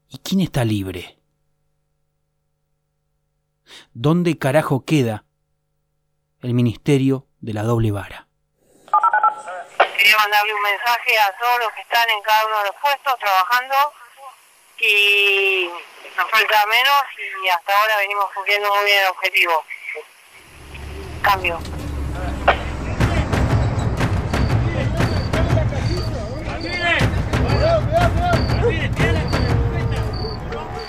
y 0.09 0.17
quién 0.19 0.41
está 0.41 0.63
libre? 0.65 1.19
¿Dónde 3.93 4.37
carajo 4.37 4.85
queda 4.85 5.25
el 6.39 6.53
ministerio 6.53 7.27
de 7.41 7.53
la 7.53 7.63
doble 7.63 7.91
vara? 7.91 8.24
Mandarle 10.17 10.53
un 10.53 10.61
mensaje 10.61 11.19
a 11.19 11.31
todos 11.37 11.59
los 11.59 11.71
que 11.73 11.81
están 11.81 12.09
en 12.09 12.21
cada 12.21 12.45
uno 12.45 12.59
de 12.59 12.65
los 12.65 12.75
puestos 12.75 13.19
trabajando 13.19 13.93
y 14.79 15.69
nos 16.17 16.29
falta 16.29 16.65
menos 16.67 17.03
y 17.43 17.49
hasta 17.49 17.79
ahora 17.79 17.97
venimos 17.97 18.25
cumpliendo 18.33 18.73
muy 18.73 18.85
bien 18.85 19.03
el 19.03 19.07
objetivo. 19.09 19.63
Cambio. 21.21 21.59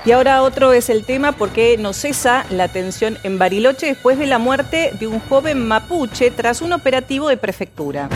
Y 0.07 0.13
ahora 0.13 0.43
otro 0.43 0.73
es 0.73 0.89
el 0.89 1.05
tema 1.05 1.33
porque 1.33 1.77
no 1.79 1.93
cesa 1.93 2.47
la 2.51 2.69
tensión 2.69 3.19
en 3.25 3.41
Bariloche 3.41 3.87
después 3.87 4.19
de 4.19 4.27
la 4.27 4.39
muerte 4.39 4.93
de 5.01 5.09
un 5.09 5.19
joven 5.19 5.67
mapuche 5.67 6.31
tras 6.31 6.63
un 6.63 6.73
operativo 6.73 7.29
de 7.29 7.37
prefectura. 7.37 8.09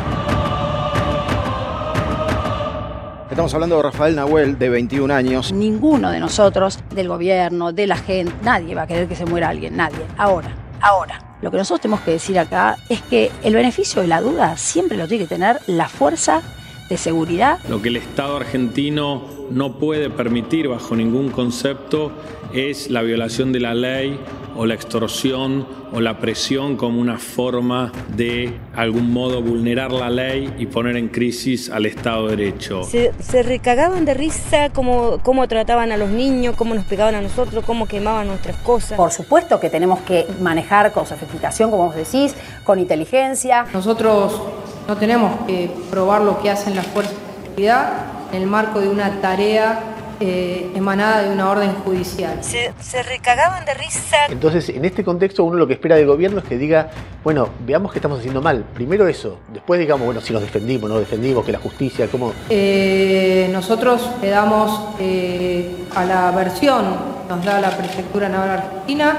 Estamos 3.30 3.54
hablando 3.54 3.76
de 3.76 3.82
Rafael 3.84 4.16
Nahuel, 4.16 4.58
de 4.58 4.68
21 4.68 5.14
años. 5.14 5.52
Ninguno 5.52 6.10
de 6.10 6.18
nosotros, 6.18 6.80
del 6.92 7.06
gobierno, 7.06 7.72
de 7.72 7.86
la 7.86 7.96
gente, 7.96 8.34
nadie 8.42 8.74
va 8.74 8.82
a 8.82 8.86
querer 8.88 9.06
que 9.06 9.14
se 9.14 9.24
muera 9.24 9.50
alguien, 9.50 9.76
nadie. 9.76 10.00
Ahora, 10.18 10.52
ahora. 10.80 11.36
Lo 11.40 11.52
que 11.52 11.56
nosotros 11.56 11.80
tenemos 11.80 12.00
que 12.00 12.10
decir 12.10 12.40
acá 12.40 12.76
es 12.88 13.00
que 13.02 13.30
el 13.44 13.54
beneficio 13.54 14.02
de 14.02 14.08
la 14.08 14.20
duda 14.20 14.56
siempre 14.56 14.98
lo 14.98 15.06
tiene 15.06 15.24
que 15.24 15.28
tener 15.28 15.60
la 15.68 15.88
fuerza 15.88 16.42
de 16.88 16.96
seguridad. 16.96 17.60
Lo 17.68 17.80
que 17.80 17.90
el 17.90 17.96
Estado 17.98 18.36
argentino 18.36 19.22
no 19.48 19.78
puede 19.78 20.10
permitir 20.10 20.66
bajo 20.66 20.96
ningún 20.96 21.30
concepto 21.30 22.10
es 22.52 22.90
la 22.90 23.02
violación 23.02 23.52
de 23.52 23.60
la 23.60 23.74
ley 23.74 24.18
o 24.56 24.66
la 24.66 24.74
extorsión 24.74 25.66
o 25.92 26.00
la 26.00 26.18
presión 26.18 26.76
como 26.76 27.00
una 27.00 27.18
forma 27.18 27.92
de 28.16 28.58
algún 28.74 29.12
modo 29.12 29.42
vulnerar 29.42 29.92
la 29.92 30.10
ley 30.10 30.52
y 30.58 30.66
poner 30.66 30.96
en 30.96 31.08
crisis 31.08 31.70
al 31.70 31.86
Estado 31.86 32.28
de 32.28 32.36
Derecho. 32.36 32.82
Se, 32.84 33.42
recagaban 33.42 34.04
de 34.04 34.14
risa 34.14 34.70
cómo, 34.70 35.18
cómo 35.22 35.48
trataban 35.48 35.92
a 35.92 35.96
los 35.96 36.10
niños, 36.10 36.56
cómo 36.56 36.74
nos 36.74 36.84
pegaban 36.84 37.14
a 37.14 37.20
nosotros, 37.20 37.64
cómo 37.64 37.86
quemaban 37.86 38.26
nuestras 38.26 38.56
cosas. 38.58 38.96
Por 38.96 39.12
supuesto 39.12 39.58
que 39.60 39.70
tenemos 39.70 40.00
que 40.00 40.26
manejar 40.40 40.92
con 40.92 41.06
sofisticación, 41.06 41.70
como 41.70 41.86
vos 41.86 41.96
decís, 41.96 42.34
con 42.64 42.78
inteligencia. 42.78 43.66
Nosotros 43.72 44.40
no 44.86 44.96
tenemos 44.96 45.46
que 45.46 45.70
probar 45.90 46.22
lo 46.22 46.40
que 46.40 46.50
hacen 46.50 46.74
las 46.74 46.86
fuerzas 46.86 47.14
de 47.14 47.48
seguridad 47.48 47.92
en 48.32 48.42
el 48.42 48.48
marco 48.48 48.80
de 48.80 48.88
una 48.88 49.20
tarea 49.20 49.99
eh, 50.20 50.70
emanada 50.74 51.22
de 51.22 51.30
una 51.30 51.48
orden 51.48 51.74
judicial. 51.76 52.44
Se, 52.44 52.72
se 52.78 53.02
recagaban 53.02 53.64
de 53.64 53.74
risa. 53.74 54.26
Entonces, 54.28 54.68
en 54.68 54.84
este 54.84 55.02
contexto, 55.02 55.44
uno 55.44 55.56
lo 55.56 55.66
que 55.66 55.72
espera 55.74 55.96
del 55.96 56.06
gobierno 56.06 56.38
es 56.38 56.44
que 56.44 56.58
diga, 56.58 56.90
bueno, 57.24 57.48
veamos 57.66 57.92
qué 57.92 57.98
estamos 57.98 58.18
haciendo 58.18 58.40
mal. 58.40 58.64
Primero 58.74 59.08
eso, 59.08 59.38
después 59.52 59.80
digamos, 59.80 60.04
bueno, 60.04 60.20
si 60.20 60.32
nos 60.32 60.42
defendimos, 60.42 60.88
no 60.88 60.98
defendimos, 60.98 61.44
que 61.44 61.52
la 61.52 61.58
justicia, 61.58 62.06
cómo... 62.08 62.32
Eh, 62.48 63.48
nosotros 63.52 64.10
le 64.20 64.28
damos 64.30 64.94
eh, 65.00 65.74
a 65.94 66.04
la 66.04 66.30
versión, 66.32 66.84
nos 67.28 67.44
da 67.44 67.60
la 67.60 67.70
Prefectura 67.76 68.28
Naval 68.28 68.50
Argentina, 68.50 69.18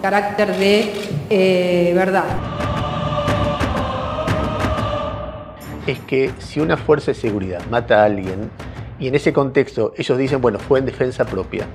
carácter 0.00 0.56
de 0.56 0.92
eh, 1.30 1.92
verdad. 1.94 2.24
Es 5.86 5.98
que 6.00 6.30
si 6.38 6.60
una 6.60 6.76
fuerza 6.76 7.12
de 7.12 7.14
seguridad 7.14 7.60
mata 7.70 8.02
a 8.02 8.04
alguien, 8.04 8.50
y 9.02 9.08
en 9.08 9.14
ese 9.14 9.32
contexto 9.32 9.92
ellos 9.98 10.16
dicen, 10.16 10.40
bueno, 10.40 10.58
fue 10.58 10.78
en 10.78 10.86
defensa 10.86 11.24
propia, 11.26 11.66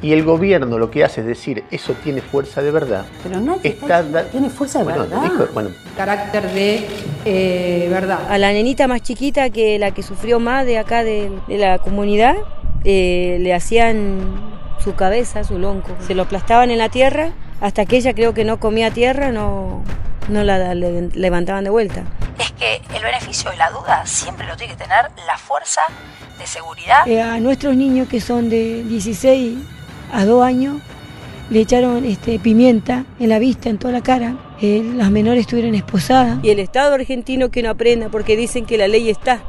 y 0.00 0.12
el 0.12 0.22
gobierno 0.24 0.78
lo 0.78 0.90
que 0.90 1.04
hace 1.04 1.20
es 1.22 1.26
decir, 1.26 1.64
eso 1.70 1.92
tiene 2.04 2.20
fuerza 2.20 2.62
de 2.62 2.70
verdad. 2.70 3.04
Pero 3.22 3.40
no 3.40 3.58
está, 3.62 4.02
da- 4.02 4.24
tiene 4.24 4.48
fuerza 4.48 4.78
de 4.78 4.84
bueno, 4.84 5.00
verdad. 5.00 5.22
dijo- 5.22 5.48
bueno, 5.52 5.70
Carácter 5.96 6.48
de 6.52 6.86
eh, 7.24 7.88
verdad. 7.90 8.18
A 8.30 8.38
la 8.38 8.52
nenita 8.52 8.86
más 8.88 9.02
chiquita 9.02 9.50
que 9.50 9.78
la 9.78 9.90
que 9.92 10.02
sufrió 10.02 10.40
más 10.40 10.64
de 10.66 10.78
acá 10.78 11.04
de, 11.04 11.30
de 11.48 11.58
la 11.58 11.78
comunidad, 11.78 12.36
eh, 12.84 13.38
le 13.40 13.52
hacían 13.54 14.20
su 14.82 14.94
cabeza, 14.94 15.44
su 15.44 15.58
lonco. 15.58 15.90
Se 16.06 16.14
lo 16.14 16.22
aplastaban 16.22 16.70
en 16.70 16.78
la 16.78 16.88
tierra 16.88 17.30
hasta 17.62 17.86
que 17.86 17.96
ella 17.96 18.12
creo 18.12 18.34
que 18.34 18.44
no 18.44 18.60
comía 18.60 18.90
tierra, 18.90 19.32
no, 19.32 19.82
no 20.28 20.44
la 20.44 20.74
le- 20.74 21.08
levantaban 21.14 21.64
de 21.64 21.70
vuelta. 21.70 22.02
Es 22.38 22.52
que 22.52 22.82
el 22.94 23.02
beneficio 23.02 23.50
de 23.50 23.56
la 23.56 23.70
duda 23.70 24.04
siempre 24.04 24.46
lo 24.46 24.56
tiene 24.56 24.74
que 24.74 24.82
tener 24.82 25.06
la 25.26 25.38
fuerza 25.38 25.80
de 26.38 26.46
seguridad. 26.46 27.06
Eh, 27.06 27.22
a 27.22 27.38
nuestros 27.40 27.74
niños 27.76 28.08
que 28.08 28.20
son 28.20 28.50
de 28.50 28.82
16 28.84 29.58
a 30.12 30.24
2 30.26 30.44
años 30.44 30.76
le 31.50 31.60
echaron 31.60 32.04
este, 32.04 32.38
pimienta 32.38 33.04
en 33.20 33.28
la 33.28 33.38
vista, 33.38 33.68
en 33.68 33.78
toda 33.78 33.92
la 33.92 34.00
cara. 34.02 34.36
Eh, 34.60 34.82
las 34.96 35.10
menores 35.10 35.40
estuvieron 35.42 35.74
esposadas. 35.74 36.38
Y 36.42 36.50
el 36.50 36.58
Estado 36.58 36.94
argentino 36.94 37.50
que 37.50 37.62
no 37.62 37.70
aprenda 37.70 38.08
porque 38.08 38.36
dicen 38.36 38.64
que 38.64 38.78
la 38.78 38.88
ley 38.88 39.10
está, 39.10 39.40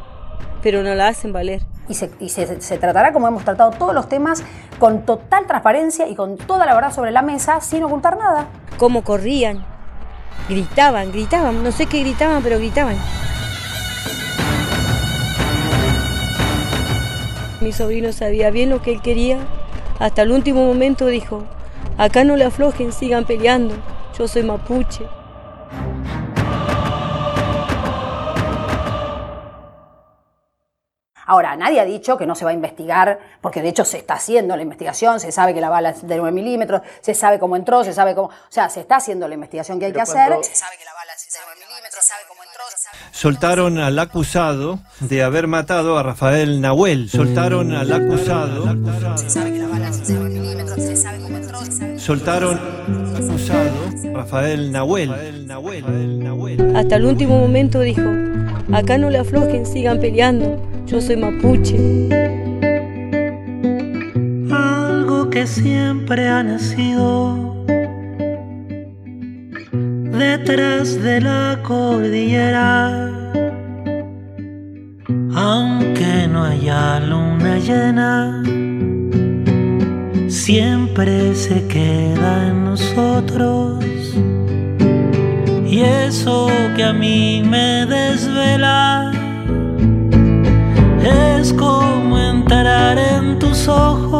pero 0.61 0.83
no 0.83 0.93
la 0.95 1.07
hacen 1.07 1.31
valer. 1.33 1.61
Y, 1.87 1.95
se, 1.95 2.61
se 2.61 2.77
tratará 2.77 3.11
como 3.11 3.27
hemos 3.27 3.43
tratado 3.43 3.71
todos 3.71 3.93
los 3.93 4.07
temas 4.07 4.43
con 4.79 5.05
total 5.05 5.45
transparencia 5.47 6.07
y 6.07 6.15
con 6.15 6.37
toda 6.37 6.65
la 6.65 6.73
verdad 6.73 6.93
sobre 6.93 7.11
la 7.11 7.21
mesa 7.21 7.59
sin 7.61 7.83
ocultar 7.83 8.17
nada. 8.17 8.47
Cómo 8.77 9.03
corrían, 9.03 9.65
gritaban, 10.47 11.11
gritaban, 11.11 11.63
no 11.63 11.71
sé 11.71 11.85
qué 11.85 11.99
gritaban, 11.99 12.41
pero 12.41 12.57
gritaban. 12.57 12.97
Mi 17.63 17.71
sobrino 17.71 18.11
sabía 18.11 18.49
bien 18.49 18.69
lo 18.69 18.81
que 18.81 18.91
él 18.91 19.01
quería. 19.01 19.37
Hasta 19.99 20.23
el 20.23 20.31
último 20.31 20.65
momento 20.65 21.05
dijo, 21.05 21.45
acá 21.97 22.25
no 22.25 22.35
le 22.35 22.43
aflojen, 22.43 22.91
sigan 22.91 23.23
peleando. 23.23 23.75
Yo 24.17 24.27
soy 24.27 24.43
mapuche. 24.43 25.05
Ahora, 31.25 31.55
nadie 31.55 31.79
ha 31.79 31.85
dicho 31.85 32.17
que 32.17 32.25
no 32.25 32.35
se 32.35 32.43
va 32.45 32.51
a 32.51 32.53
investigar, 32.53 33.19
porque 33.41 33.61
de 33.61 33.69
hecho 33.69 33.85
se 33.85 33.97
está 33.97 34.15
haciendo 34.15 34.55
la 34.55 34.61
investigación, 34.61 35.19
se 35.19 35.31
sabe 35.31 35.53
que 35.53 35.61
la 35.61 35.69
bala 35.69 35.89
es 35.91 36.05
de 36.07 36.17
9 36.17 36.31
milímetros, 36.31 36.81
se 37.01 37.13
sabe 37.13 37.39
cómo 37.39 37.55
entró, 37.55 37.83
se 37.83 37.93
sabe 37.93 38.13
cómo. 38.15 38.27
O 38.27 38.31
sea, 38.49 38.69
se 38.69 38.81
está 38.81 38.97
haciendo 38.97 39.27
la 39.27 39.33
investigación 39.35 39.79
que 39.79 39.85
hay 39.85 39.93
Pero 39.93 40.05
que 40.05 40.11
hacer. 40.11 40.43
Se 40.43 40.55
sabe 40.55 40.77
que 40.77 40.85
la 40.85 40.93
bala 40.93 41.13
es 41.15 41.31
de 41.31 41.39
9 41.45 41.59
milímetros, 41.67 42.03
se 42.03 42.09
sabe 42.09 42.21
cómo 42.27 42.43
entró. 42.43 42.63
se 42.69 42.77
sabe- 42.77 42.97
Soltaron 43.11 43.77
al 43.79 43.99
acusado 43.99 44.79
de 44.99 45.23
haber 45.23 45.47
matado 45.47 45.97
a 45.97 46.03
Rafael 46.03 46.59
Nahuel. 46.61 47.09
Soltaron 47.09 47.73
al 47.73 47.91
acusado. 47.91 48.65
Se 49.17 49.29
sabe 49.29 49.53
que 49.53 49.59
la 49.59 49.67
bala 49.67 49.87
es 49.89 50.07
de 50.07 50.13
9 50.15 50.29
milímetros, 50.29 50.75
se 50.77 50.95
sabe 50.95 51.19
cómo 51.21 51.37
entró. 51.37 51.59
se 51.65 51.71
sabe- 51.71 51.99
Soltaron 51.99 52.57
al 52.59 53.15
acusado 53.15 54.13
Rafael 54.13 54.71
Nahuel. 54.71 55.11
Hasta 56.75 56.95
el 56.97 57.05
último 57.05 57.37
momento 57.39 57.79
dijo, 57.79 58.01
acá 58.73 58.97
no 58.97 59.09
le 59.09 59.19
aflojen, 59.19 59.65
sigan 59.65 59.99
peleando. 59.99 60.59
Yo 60.85 60.99
soy 60.99 61.15
mapuche. 61.17 62.09
algo 64.51 65.29
que 65.29 65.47
siempre 65.47 66.27
ha 66.27 66.43
nacido 66.43 67.65
detrás 70.11 71.01
de 71.01 71.21
la 71.21 71.59
cordillera. 71.63 73.09
Aunque 75.35 76.27
no 76.31 76.43
haya 76.43 76.99
luna 76.99 77.57
llena, 77.59 78.43
siempre 80.27 81.33
se 81.33 81.65
queda 81.67 82.47
en 82.49 82.65
nosotros. 82.65 83.83
Y 85.65 85.79
eso 85.79 86.51
que 86.75 86.83
a 86.83 86.93
mí 86.93 87.41
me 87.43 87.85
desvela 87.85 89.12
es 91.03 91.53
como 91.53 92.17
entrar 92.17 92.97
en 92.97 93.37
tus 93.39 93.67
ojos, 93.67 94.12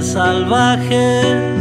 salvajes, 0.00 1.60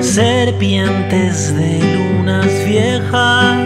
serpientes 0.00 1.54
de 1.54 1.78
lunas 1.94 2.64
viejas, 2.66 3.56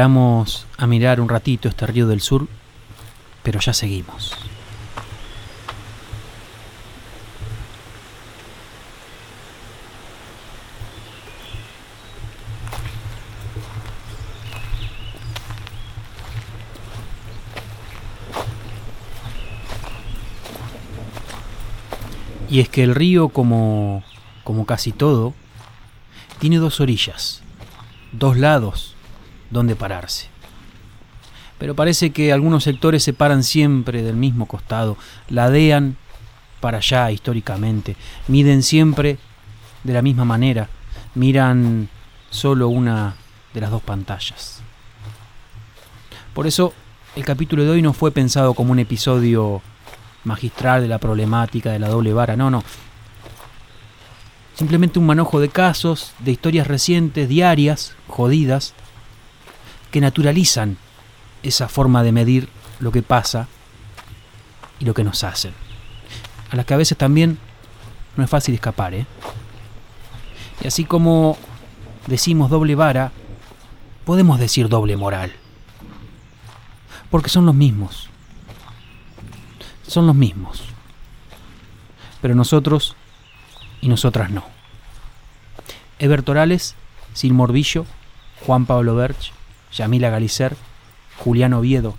paramos 0.00 0.66
a 0.78 0.86
mirar 0.86 1.20
un 1.20 1.28
ratito 1.28 1.68
este 1.68 1.86
río 1.86 2.06
del 2.06 2.22
sur, 2.22 2.48
pero 3.42 3.60
ya 3.60 3.74
seguimos. 3.74 4.34
Y 22.48 22.60
es 22.60 22.70
que 22.70 22.84
el 22.84 22.94
río, 22.94 23.28
como, 23.28 24.02
como 24.44 24.64
casi 24.64 24.92
todo, 24.92 25.34
tiene 26.38 26.56
dos 26.56 26.80
orillas, 26.80 27.42
dos 28.12 28.38
lados 28.38 28.96
donde 29.50 29.76
pararse. 29.76 30.28
Pero 31.58 31.74
parece 31.74 32.10
que 32.10 32.32
algunos 32.32 32.64
sectores 32.64 33.02
se 33.02 33.12
paran 33.12 33.44
siempre 33.44 34.02
del 34.02 34.16
mismo 34.16 34.46
costado, 34.46 34.96
ladean 35.28 35.96
para 36.60 36.78
allá 36.78 37.10
históricamente, 37.10 37.96
miden 38.28 38.62
siempre 38.62 39.18
de 39.84 39.92
la 39.92 40.02
misma 40.02 40.24
manera, 40.24 40.68
miran 41.14 41.88
solo 42.30 42.68
una 42.68 43.14
de 43.52 43.60
las 43.60 43.70
dos 43.70 43.82
pantallas. 43.82 44.62
Por 46.34 46.46
eso 46.46 46.72
el 47.16 47.24
capítulo 47.24 47.64
de 47.64 47.70
hoy 47.70 47.82
no 47.82 47.92
fue 47.92 48.12
pensado 48.12 48.54
como 48.54 48.72
un 48.72 48.78
episodio 48.78 49.62
magistral 50.24 50.82
de 50.82 50.88
la 50.88 50.98
problemática 50.98 51.72
de 51.72 51.78
la 51.78 51.88
doble 51.88 52.12
vara, 52.12 52.36
no, 52.36 52.50
no. 52.50 52.62
Simplemente 54.54 54.98
un 54.98 55.06
manojo 55.06 55.40
de 55.40 55.48
casos, 55.48 56.12
de 56.20 56.32
historias 56.32 56.66
recientes, 56.66 57.28
diarias, 57.28 57.94
jodidas, 58.06 58.74
que 59.90 60.00
naturalizan 60.00 60.76
esa 61.42 61.68
forma 61.68 62.02
de 62.02 62.12
medir 62.12 62.48
lo 62.78 62.92
que 62.92 63.02
pasa 63.02 63.48
y 64.78 64.84
lo 64.84 64.94
que 64.94 65.04
nos 65.04 65.24
hacen. 65.24 65.52
A 66.50 66.56
las 66.56 66.66
que 66.66 66.74
a 66.74 66.78
veces 66.78 66.98
también 66.98 67.38
no 68.16 68.24
es 68.24 68.30
fácil 68.30 68.54
escapar, 68.54 68.94
¿eh? 68.94 69.06
Y 70.62 70.66
así 70.66 70.84
como 70.84 71.38
decimos 72.06 72.50
doble 72.50 72.74
vara, 72.74 73.12
podemos 74.04 74.38
decir 74.38 74.68
doble 74.68 74.96
moral. 74.96 75.32
Porque 77.10 77.28
son 77.28 77.46
los 77.46 77.54
mismos 77.54 78.10
son 79.90 80.06
los 80.06 80.14
mismos. 80.14 80.62
Pero 82.22 82.34
nosotros 82.34 82.96
y 83.80 83.88
nosotras 83.88 84.30
no. 84.30 84.44
Eber 85.98 86.22
Torales, 86.22 86.76
Sil 87.12 87.34
Morbillo, 87.34 87.84
Juan 88.46 88.66
Pablo 88.66 88.94
Berch, 88.94 89.32
Yamila 89.72 90.10
Galicer, 90.10 90.56
Julián 91.18 91.52
Oviedo, 91.52 91.96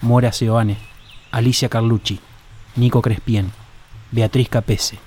Mora 0.00 0.32
Seoane, 0.32 0.78
Alicia 1.30 1.68
Carlucci, 1.68 2.20
Nico 2.76 3.02
Crespien, 3.02 3.52
Beatriz 4.10 4.48
Capese, 4.48 4.98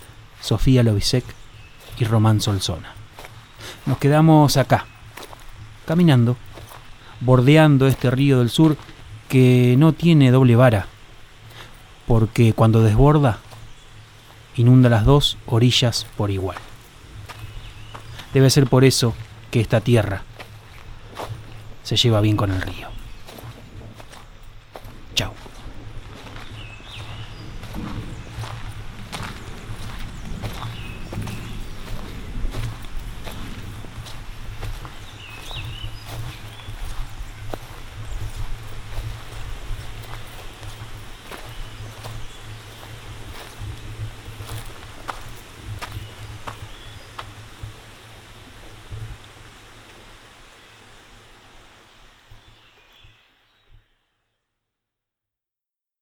Sofía 0.41 0.83
Lovisek 0.83 1.25
y 1.97 2.05
Román 2.05 2.41
Solzona. 2.41 2.93
Nos 3.85 3.97
quedamos 3.97 4.57
acá, 4.57 4.85
caminando, 5.85 6.37
bordeando 7.21 7.87
este 7.87 8.11
río 8.11 8.39
del 8.39 8.49
sur 8.49 8.77
que 9.29 9.75
no 9.77 9.93
tiene 9.93 10.31
doble 10.31 10.55
vara, 10.55 10.87
porque 12.07 12.53
cuando 12.53 12.81
desborda, 12.81 13.39
inunda 14.55 14.89
las 14.89 15.05
dos 15.05 15.37
orillas 15.45 16.05
por 16.17 16.29
igual. 16.31 16.57
Debe 18.33 18.49
ser 18.49 18.67
por 18.67 18.83
eso 18.83 19.13
que 19.51 19.61
esta 19.61 19.81
tierra 19.81 20.23
se 21.83 21.95
lleva 21.95 22.21
bien 22.21 22.35
con 22.37 22.51
el 22.51 22.61
río. 22.61 22.92